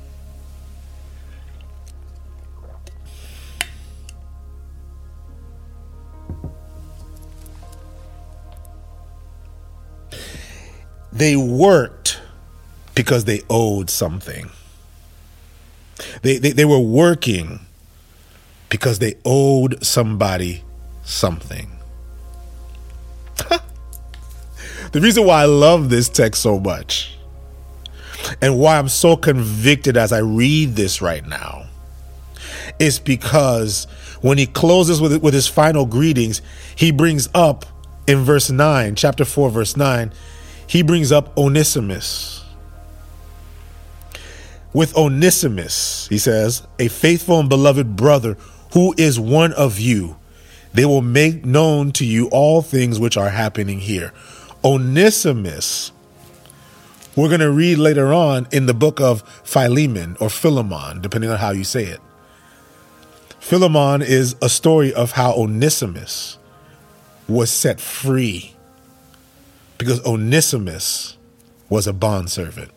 [11.13, 12.21] They worked
[12.95, 14.51] because they owed something.
[16.23, 17.67] They, they, they were working
[18.75, 20.61] because they owed somebody
[21.05, 21.71] something.
[24.91, 27.17] the reason why I love this text so much
[28.43, 31.67] and why I'm so convicted as I read this right now
[32.81, 33.85] is because
[34.23, 36.43] when he closes with, with his final greetings,
[36.75, 37.65] he brings up
[38.09, 40.13] in verse 9, chapter 4, verse 9,
[40.67, 42.45] he brings up Onesimus.
[44.73, 48.37] With Onesimus, he says, a faithful and beloved brother
[48.75, 50.17] who is one of you,
[50.73, 54.13] they will make known to you all things which are happening here.
[54.65, 55.93] Onesimus,
[57.15, 61.39] we're going to read later on in the book of Philemon or Philemon, depending on
[61.39, 62.01] how you say it.
[63.39, 66.39] Philemon is a story of how Onesimus
[67.29, 68.57] was set free
[69.79, 71.17] because Onesimus
[71.69, 72.73] was a bondservant.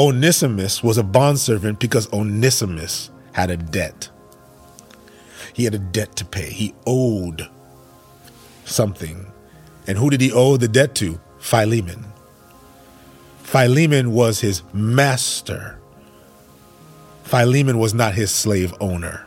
[0.00, 4.08] Onesimus was a bondservant because Onesimus had a debt.
[5.52, 6.48] He had a debt to pay.
[6.50, 7.46] He owed
[8.64, 9.26] something.
[9.86, 11.20] And who did he owe the debt to?
[11.38, 12.06] Philemon.
[13.42, 15.78] Philemon was his master.
[17.24, 19.26] Philemon was not his slave owner.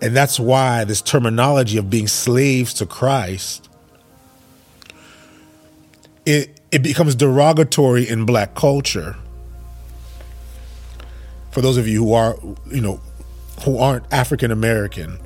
[0.00, 3.68] And that's why this terminology of being slaves to Christ
[6.24, 9.14] it it becomes derogatory in black culture.
[11.50, 12.36] For those of you who are,
[12.70, 13.00] you know,
[13.64, 15.18] who aren't African American,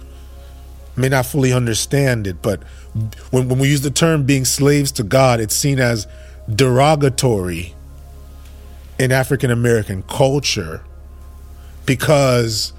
[0.97, 2.62] may not fully understand it, but
[3.30, 6.09] when, when we use the term being slaves to God, it's seen as
[6.53, 7.74] derogatory
[8.99, 10.82] in African American culture
[11.84, 12.72] because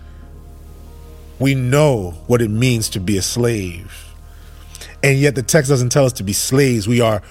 [1.39, 4.13] we know what it means to be a slave.
[5.01, 6.87] And yet the text doesn't tell us to be slaves.
[6.87, 7.21] We are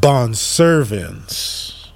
[0.00, 1.90] bond servants.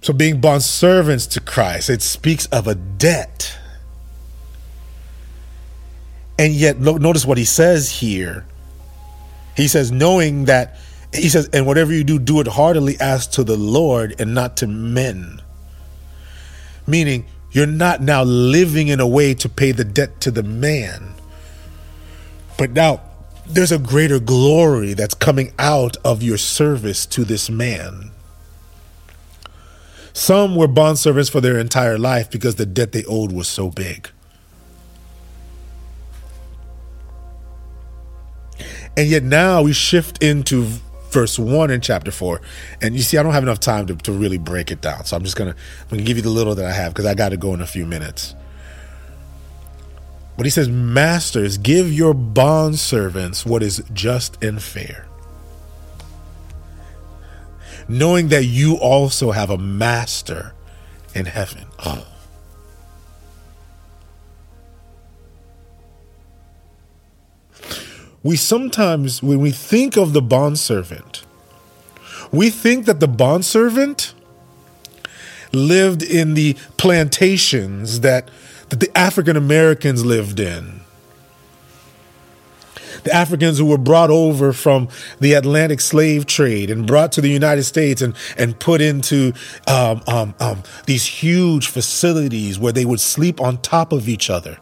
[0.00, 3.56] So being bond servants to Christ, it speaks of a debt.
[6.38, 8.44] And yet notice what he says here.
[9.56, 10.76] He says, knowing that
[11.14, 14.56] he says, and whatever you do, do it heartily as to the Lord and not
[14.56, 15.42] to men
[16.86, 21.14] meaning you're not now living in a way to pay the debt to the man.
[22.56, 23.00] But now
[23.46, 28.10] there's a greater glory that's coming out of your service to this man.
[30.12, 34.10] Some were bondservants for their entire life because the debt they owed was so big.
[38.96, 40.66] And yet now we shift into
[41.10, 42.40] verse 1 in chapter 4.
[42.82, 45.04] And you see, I don't have enough time to, to really break it down.
[45.04, 47.14] So I'm just going to gonna give you the little that I have because I
[47.14, 48.34] got to go in a few minutes.
[50.36, 55.06] But he says, Masters, give your bondservants what is just and fair,
[57.88, 60.54] knowing that you also have a master
[61.14, 61.66] in heaven.
[61.84, 62.06] Oh.
[68.24, 71.24] We sometimes, when we think of the bondservant,
[72.30, 74.14] we think that the bondservant
[75.52, 78.30] lived in the plantations that,
[78.72, 80.80] that the African Americans lived in.
[83.04, 84.88] The Africans who were brought over from
[85.20, 89.34] the Atlantic slave trade and brought to the United States and, and put into
[89.66, 94.56] um, um, um, these huge facilities where they would sleep on top of each other.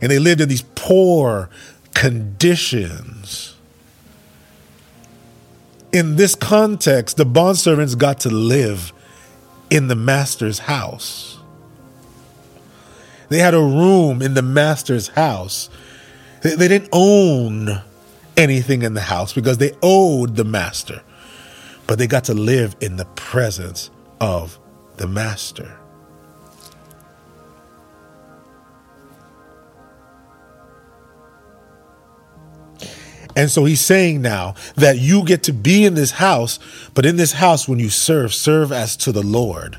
[0.00, 1.50] And they lived in these poor
[1.92, 3.56] conditions
[5.92, 8.92] in this context, the bondservants got to live
[9.68, 11.39] in the master's house.
[13.30, 15.70] They had a room in the master's house.
[16.42, 17.80] They, they didn't own
[18.36, 21.00] anything in the house because they owed the master,
[21.86, 24.58] but they got to live in the presence of
[24.96, 25.76] the master.
[33.36, 36.58] And so he's saying now that you get to be in this house,
[36.94, 39.78] but in this house, when you serve, serve as to the Lord.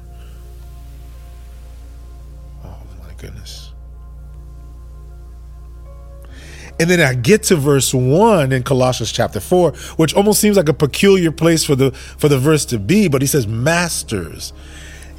[6.81, 10.67] And then I get to verse 1 in Colossians chapter 4, which almost seems like
[10.67, 14.51] a peculiar place for the for the verse to be, but he says, Masters,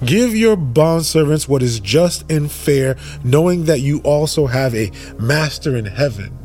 [0.04, 4.90] give your bondservants what is just and fair, knowing that you also have a
[5.20, 6.36] master in heaven.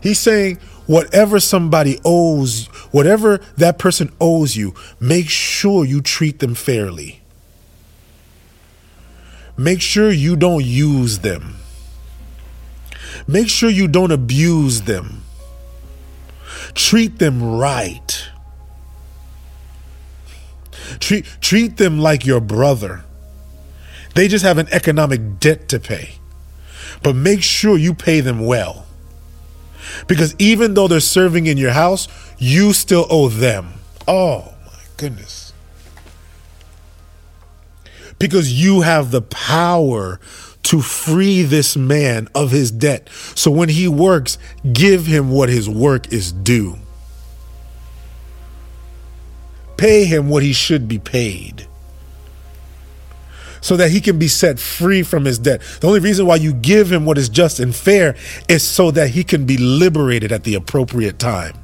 [0.00, 6.54] He's saying, whatever somebody owes, whatever that person owes you, make sure you treat them
[6.54, 7.20] fairly.
[9.56, 11.56] Make sure you don't use them.
[13.26, 15.22] Make sure you don't abuse them.
[16.74, 18.28] Treat them right.
[21.00, 23.04] Treat, treat them like your brother.
[24.14, 26.12] They just have an economic debt to pay.
[27.02, 28.86] But make sure you pay them well.
[30.06, 32.08] Because even though they're serving in your house,
[32.38, 33.74] you still owe them.
[34.06, 35.52] Oh my goodness.
[38.18, 40.20] Because you have the power
[40.66, 43.08] to free this man of his debt.
[43.36, 44.36] So when he works,
[44.72, 46.76] give him what his work is due.
[49.76, 51.68] Pay him what he should be paid
[53.60, 55.60] so that he can be set free from his debt.
[55.80, 58.16] The only reason why you give him what is just and fair
[58.48, 61.54] is so that he can be liberated at the appropriate time.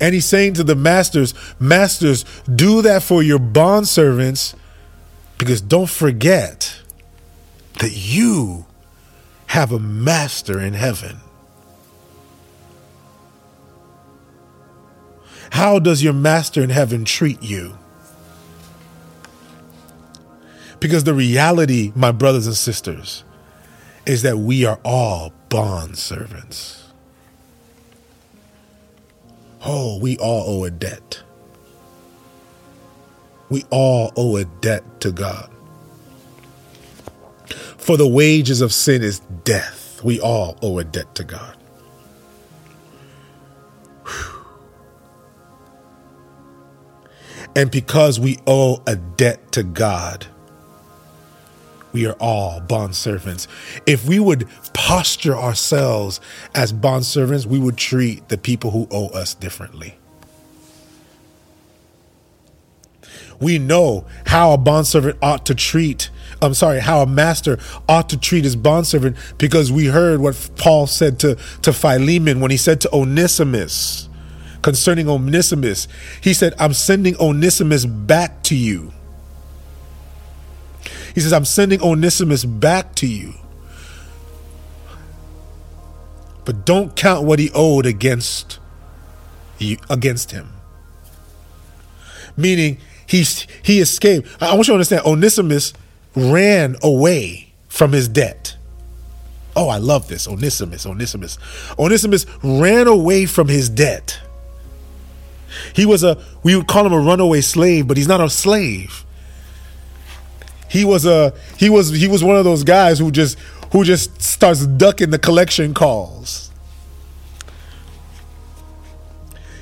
[0.00, 2.24] And he's saying to the masters, Masters,
[2.54, 4.54] do that for your bondservants,
[5.38, 6.80] because don't forget
[7.80, 8.66] that you
[9.46, 11.18] have a master in heaven.
[15.50, 17.78] How does your master in heaven treat you?
[20.80, 23.24] Because the reality, my brothers and sisters,
[24.06, 26.87] is that we are all bond servants.
[29.64, 31.22] Oh, we all owe a debt.
[33.50, 35.50] We all owe a debt to God.
[37.76, 40.02] For the wages of sin is death.
[40.04, 41.56] We all owe a debt to God.
[47.56, 50.26] And because we owe a debt to God,
[51.92, 53.48] we are all bond servants.
[53.86, 56.20] If we would posture ourselves
[56.54, 59.98] as bond servants, we would treat the people who owe us differently.
[63.40, 66.10] We know how a bondservant ought to treat,
[66.42, 67.58] I'm sorry, how a master
[67.88, 72.50] ought to treat his bondservant because we heard what Paul said to, to Philemon when
[72.50, 74.08] he said to Onesimus,
[74.62, 75.86] concerning Onesimus.
[76.20, 78.92] He said, I'm sending Onesimus back to you.
[81.18, 83.34] He says, I'm sending Onesimus back to you.
[86.44, 88.60] But don't count what he owed against
[89.58, 90.52] you against him.
[92.36, 94.28] Meaning he's he escaped.
[94.40, 95.72] I want you to understand Onesimus
[96.14, 98.56] ran away from his debt.
[99.56, 100.28] Oh, I love this.
[100.28, 101.36] Onesimus, Onesimus.
[101.80, 104.20] Onesimus ran away from his debt.
[105.74, 109.04] He was a, we would call him a runaway slave, but he's not a slave.
[110.68, 113.38] He was a, he was, he was one of those guys who just,
[113.72, 116.48] who just starts ducking the collection calls.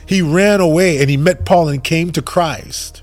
[0.06, 3.02] he ran away and he met Paul and came to Christ.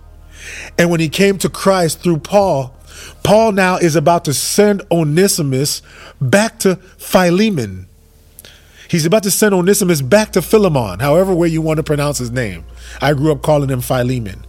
[0.78, 2.76] And when he came to Christ through Paul,
[3.24, 5.82] Paul now is about to send Onesimus
[6.20, 7.88] back to Philemon.
[8.90, 12.32] He's about to send Onesimus back to Philemon, however way you want to pronounce his
[12.32, 12.64] name.
[13.02, 14.46] I grew up calling him Philemon.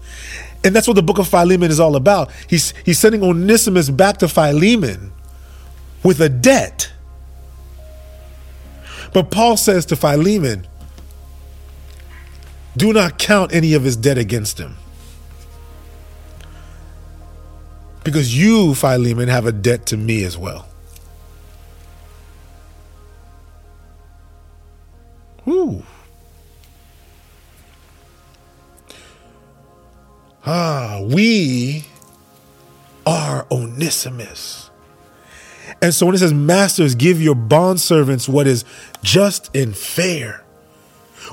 [0.64, 2.30] And that's what the book of Philemon is all about.
[2.48, 5.12] He's, he's sending Onesimus back to Philemon
[6.02, 6.90] with a debt.
[9.12, 10.66] But Paul says to Philemon,
[12.76, 14.76] do not count any of his debt against him.
[18.02, 20.66] Because you, Philemon, have a debt to me as well.
[25.44, 25.84] Whew.
[30.46, 31.84] Ah, we
[33.06, 34.70] are Onesimus.
[35.80, 38.64] And so when it says, Masters, give your bondservants what is
[39.02, 40.44] just and fair,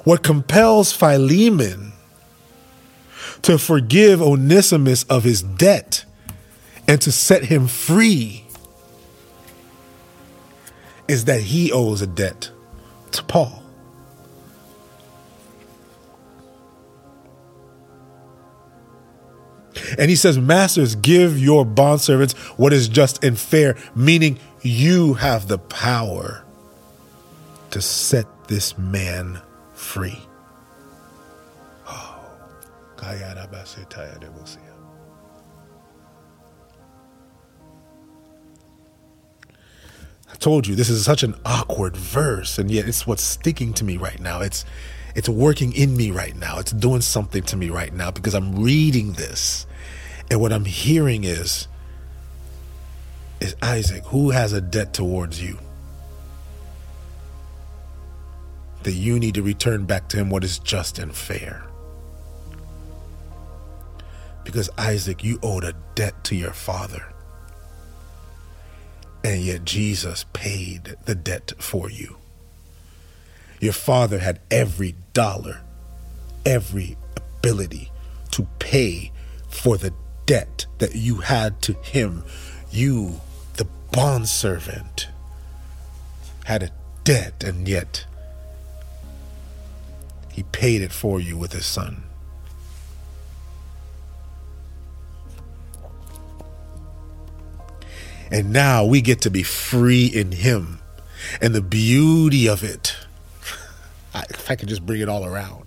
[0.04, 1.92] what compels Philemon
[3.42, 6.06] to forgive Onesimus of his debt
[6.88, 8.46] and to set him free
[11.08, 12.50] is that he owes a debt
[13.12, 13.61] to Paul.
[19.98, 25.48] And he says, Masters, give your bondservants what is just and fair, meaning you have
[25.48, 26.44] the power
[27.72, 29.42] to set this man
[29.74, 30.20] free.
[31.88, 32.20] Oh.
[40.32, 43.84] I told you this is such an awkward verse, and yet it's what's sticking to
[43.84, 44.42] me right now.
[44.42, 44.66] It's
[45.16, 46.60] it's working in me right now.
[46.60, 49.66] It's doing something to me right now because I'm reading this
[50.32, 51.68] and what I'm hearing is,
[53.42, 55.60] is Isaac, who has a debt towards you?
[58.84, 61.66] That you need to return back to him what is just and fair.
[64.46, 67.04] Because Isaac, you owed a debt to your father.
[69.26, 72.21] And yet Jesus paid the debt for you.
[73.62, 75.62] Your father had every dollar,
[76.46, 77.92] every ability
[78.32, 79.12] to pay
[79.50, 79.94] for the
[80.26, 82.24] debt that you had to him.
[82.72, 83.22] You,
[83.58, 85.10] the bondservant,
[86.46, 86.72] had a
[87.04, 88.06] debt, and yet
[90.32, 92.04] he paid it for you with his son.
[98.32, 100.80] And now we get to be free in him.
[101.40, 102.96] And the beauty of it,
[104.14, 105.66] if I could just bring it all around.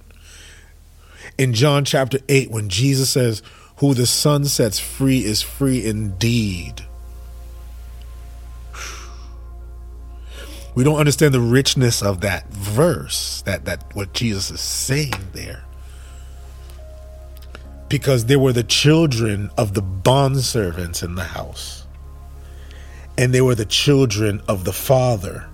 [1.38, 3.42] In John chapter 8, when Jesus says,
[3.78, 6.84] who the Son sets free is free indeed.
[10.74, 15.64] We don't understand the richness of that verse, that, that what Jesus is saying there.
[17.88, 21.86] Because there were the children of the bondservants in the house.
[23.16, 25.46] And they were the children of the father.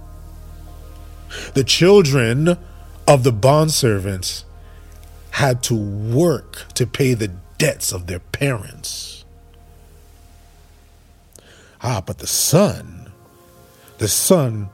[1.52, 2.56] The children
[3.10, 4.44] of the bondservants
[5.32, 7.26] had to work to pay the
[7.58, 9.24] debts of their parents.
[11.82, 13.10] Ah, but the son,
[13.98, 14.68] the son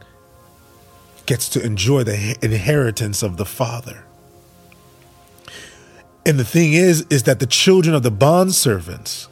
[1.24, 4.04] gets to enjoy the inheritance of the father.
[6.26, 9.28] And the thing is, is that the children of the bond servants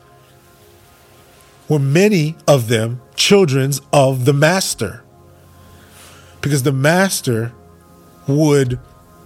[1.69, 5.03] were many of them children of the master.
[6.41, 7.53] Because the master
[8.27, 8.79] would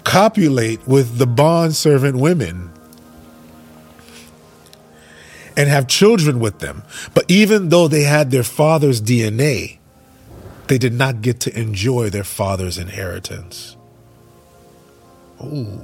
[0.05, 2.71] copulate with the bond servant women
[5.57, 6.83] and have children with them.
[7.15, 9.79] But even though they had their father's DNA,
[10.69, 13.77] they did not get to enjoy their father's inheritance.
[15.43, 15.81] Ooh.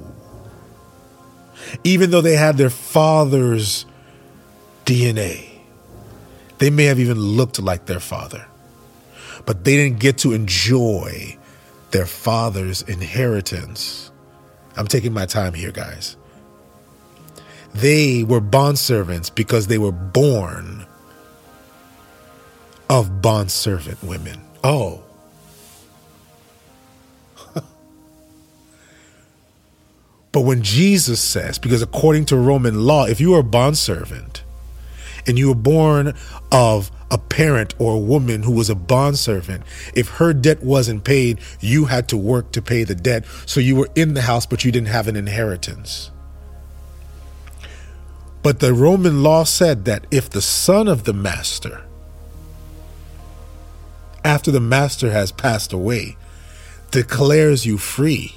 [1.83, 3.87] Even though they had their father's
[4.85, 5.49] DNA,
[6.59, 8.47] they may have even looked like their father,
[9.45, 11.37] but they didn't get to enjoy
[11.95, 14.11] their father's inheritance.
[14.77, 16.17] I'm taking my time here, guys.
[17.73, 20.87] They were bondservants because they were born
[22.91, 24.41] of bondservant women.
[24.65, 25.05] Oh.
[30.33, 34.43] but when Jesus says, because according to Roman law, if you are a bondservant
[35.29, 36.15] and you were born
[36.51, 39.63] of a parent or a woman who was a bondservant,
[39.95, 43.25] if her debt wasn't paid, you had to work to pay the debt.
[43.47, 46.11] So you were in the house, but you didn't have an inheritance.
[48.43, 51.83] But the Roman law said that if the son of the master,
[54.23, 56.17] after the master has passed away,
[56.91, 58.35] declares you free,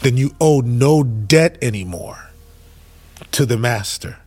[0.00, 2.30] then you owe no debt anymore
[3.32, 4.18] to the master.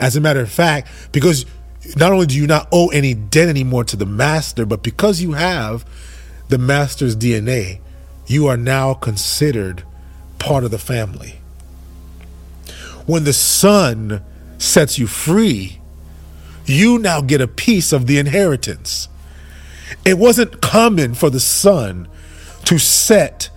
[0.00, 1.46] As a matter of fact, because
[1.94, 5.32] not only do you not owe any debt anymore to the master, but because you
[5.32, 5.84] have
[6.48, 7.80] the master's DNA,
[8.26, 9.84] you are now considered
[10.38, 11.40] part of the family.
[13.06, 14.22] When the son
[14.58, 15.80] sets you free,
[16.64, 19.08] you now get a piece of the inheritance.
[20.04, 22.08] It wasn't common for the son
[22.64, 23.50] to set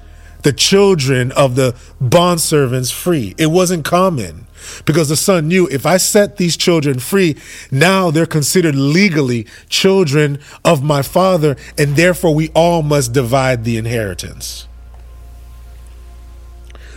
[0.44, 3.34] the children of the bondservants free.
[3.38, 4.46] It wasn't common
[4.86, 7.36] because the son knew if I set these children free,
[7.72, 13.78] now they're considered legally children of my father, and therefore we all must divide the
[13.78, 14.68] inheritance.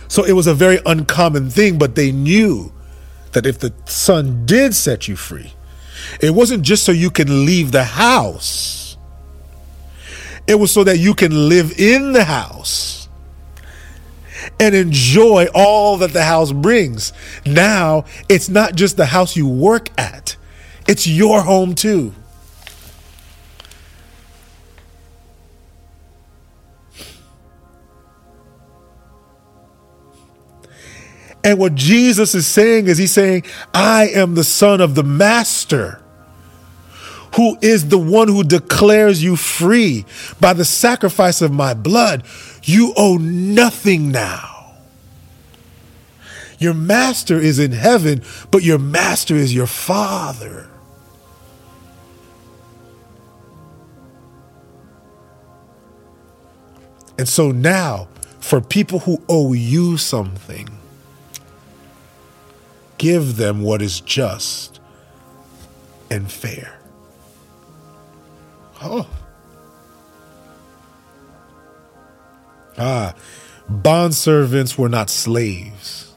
[0.07, 2.71] So it was a very uncommon thing, but they knew
[3.31, 5.53] that if the son did set you free,
[6.19, 8.97] it wasn't just so you can leave the house,
[10.45, 13.02] it was so that you can live in the house
[14.59, 17.13] and enjoy all that the house brings.
[17.45, 20.35] Now, it's not just the house you work at,
[20.87, 22.13] it's your home too.
[31.43, 36.02] And what Jesus is saying is, He's saying, I am the Son of the Master,
[37.35, 40.05] who is the one who declares you free
[40.39, 42.23] by the sacrifice of my blood.
[42.63, 44.75] You owe nothing now.
[46.59, 48.21] Your master is in heaven,
[48.51, 50.69] but your master is your father.
[57.17, 58.07] And so now,
[58.39, 60.69] for people who owe you something,
[62.97, 64.79] give them what is just
[66.09, 66.82] and fair.
[68.83, 69.07] Oh.
[72.77, 73.13] Ah,
[73.69, 76.13] bondservants were not slaves.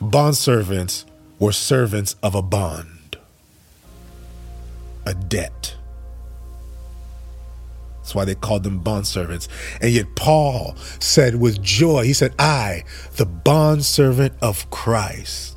[0.00, 1.04] Bondservants
[1.38, 3.16] were servants of a bond,
[5.04, 5.74] a debt.
[7.98, 9.48] That's why they called them bondservants.
[9.80, 12.84] And yet Paul said with joy, he said, I,
[13.16, 15.55] the bondservant of Christ.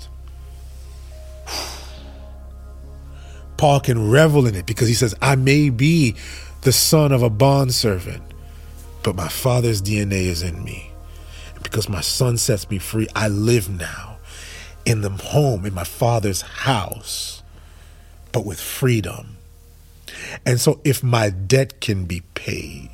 [3.60, 6.16] Paul can revel in it because he says, I may be
[6.62, 8.24] the son of a bondservant,
[9.04, 10.90] but my father's DNA is in me.
[11.56, 14.20] And because my son sets me free, I live now
[14.86, 17.44] in the home, in my father's house,
[18.32, 19.36] but with freedom.
[20.46, 22.90] And so, if my debt can be paid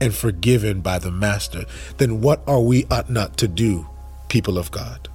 [0.00, 1.66] and forgiven by the Master,
[1.98, 3.86] then what are we ought not to do,
[4.30, 5.10] people of God?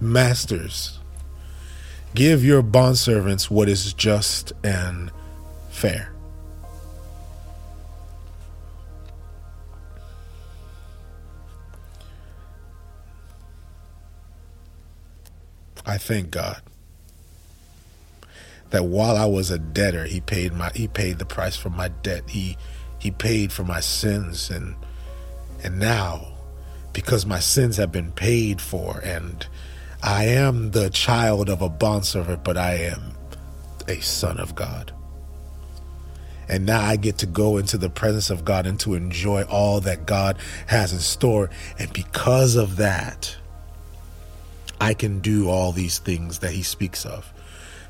[0.00, 0.98] Masters,
[2.14, 5.10] give your bondservants what is just and
[5.70, 6.12] fair.
[15.86, 16.62] I thank God
[18.70, 21.88] that while I was a debtor, he paid my he paid the price for my
[21.88, 22.30] debt.
[22.30, 22.56] He
[22.98, 24.76] he paid for my sins and
[25.62, 26.28] and now
[26.92, 29.46] because my sins have been paid for and
[30.02, 33.12] I am the child of a bondservant, but I am
[33.86, 34.92] a son of God.
[36.48, 39.80] And now I get to go into the presence of God and to enjoy all
[39.82, 40.36] that God
[40.66, 41.48] has in store.
[41.78, 43.36] And because of that,
[44.80, 47.32] I can do all these things that he speaks of.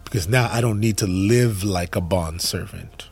[0.04, 3.08] Because now I don't need to live like a bondservant.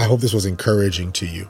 [0.00, 1.46] I hope this was encouraging to you.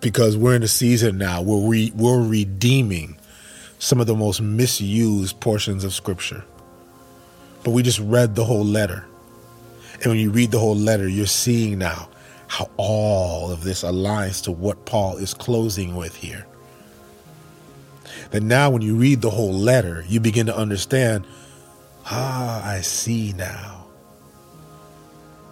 [0.00, 3.16] Because we're in a season now where we, we're redeeming
[3.78, 6.44] some of the most misused portions of Scripture.
[7.62, 9.06] But we just read the whole letter.
[10.02, 12.08] And when you read the whole letter, you're seeing now
[12.48, 16.44] how all of this aligns to what Paul is closing with here.
[18.32, 21.24] That now, when you read the whole letter, you begin to understand
[22.10, 23.86] ah, I see now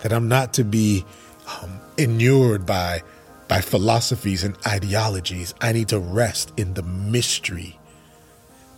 [0.00, 1.04] that I'm not to be
[1.62, 3.02] um, inured by
[3.48, 5.54] by philosophies and ideologies.
[5.60, 7.78] I need to rest in the mystery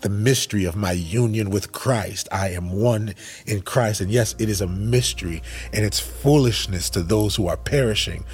[0.00, 2.28] the mystery of my union with Christ.
[2.30, 3.14] I am one
[3.46, 4.00] in Christ.
[4.00, 8.24] And yes, it is a mystery and it's foolishness to those who are perishing.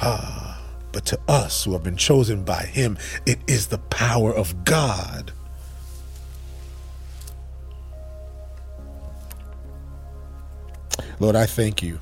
[0.00, 0.62] Ah,
[0.92, 5.32] but to us who have been chosen by Him, it is the power of God.
[11.18, 11.98] Lord, I thank you.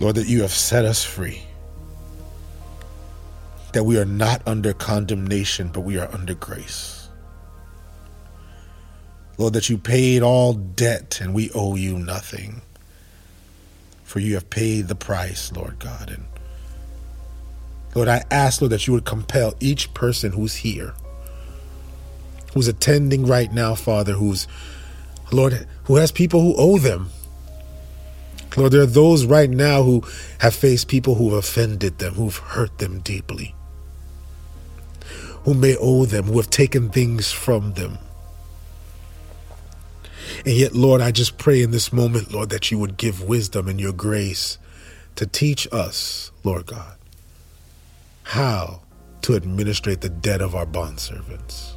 [0.00, 1.42] Lord, that you have set us free.
[3.72, 7.08] That we are not under condemnation, but we are under grace.
[9.38, 12.62] Lord, that you paid all debt and we owe you nothing.
[14.04, 16.10] For you have paid the price, Lord God.
[16.10, 16.24] And
[17.94, 20.94] Lord, I ask, Lord, that you would compel each person who's here,
[22.54, 24.46] who's attending right now, Father, who's,
[25.32, 27.10] Lord, who has people who owe them.
[28.56, 30.02] Lord, there are those right now who
[30.38, 33.54] have faced people who have offended them, who've hurt them deeply,
[35.44, 37.98] who may owe them, who have taken things from them.
[40.44, 43.68] And yet, Lord, I just pray in this moment, Lord, that you would give wisdom
[43.68, 44.58] and your grace
[45.16, 46.96] to teach us, Lord God,
[48.22, 48.82] how
[49.22, 51.75] to administrate the debt of our bondservants.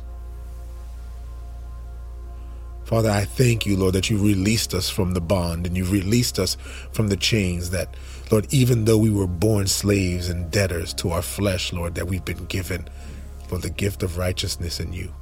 [2.89, 6.39] Father, I thank you, Lord, that you released us from the bond and you've released
[6.39, 6.57] us
[6.91, 7.93] from the chains that,
[8.31, 12.25] Lord, even though we were born slaves and debtors to our flesh, Lord, that we've
[12.25, 12.87] been given
[13.47, 15.13] for the gift of righteousness in you.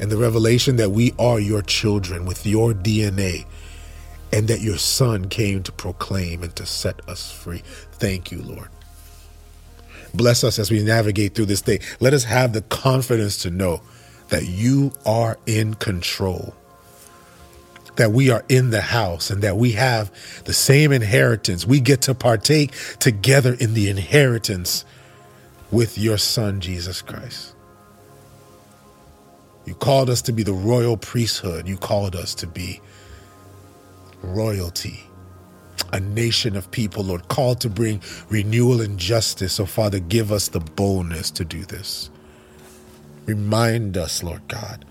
[0.00, 3.44] And the revelation that we are your children with your DNA
[4.32, 7.60] and that your son came to proclaim and to set us free.
[7.92, 8.70] Thank you, Lord.
[10.14, 11.80] Bless us as we navigate through this day.
[12.00, 13.82] Let us have the confidence to know
[14.28, 16.54] that you are in control,
[17.96, 20.10] that we are in the house, and that we have
[20.44, 21.66] the same inheritance.
[21.66, 24.84] We get to partake together in the inheritance
[25.70, 27.54] with your Son, Jesus Christ.
[29.64, 32.80] You called us to be the royal priesthood, you called us to be
[34.22, 35.04] royalty
[35.92, 39.54] a nation of people, Lord, called to bring renewal and justice.
[39.54, 42.10] So, Father, give us the boldness to do this.
[43.26, 44.84] Remind us, Lord God,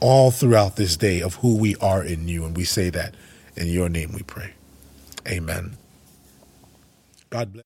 [0.00, 2.44] all throughout this day of who we are in you.
[2.44, 3.14] And we say that
[3.56, 4.52] in your name we pray.
[5.28, 5.76] Amen.
[7.30, 7.62] God bless.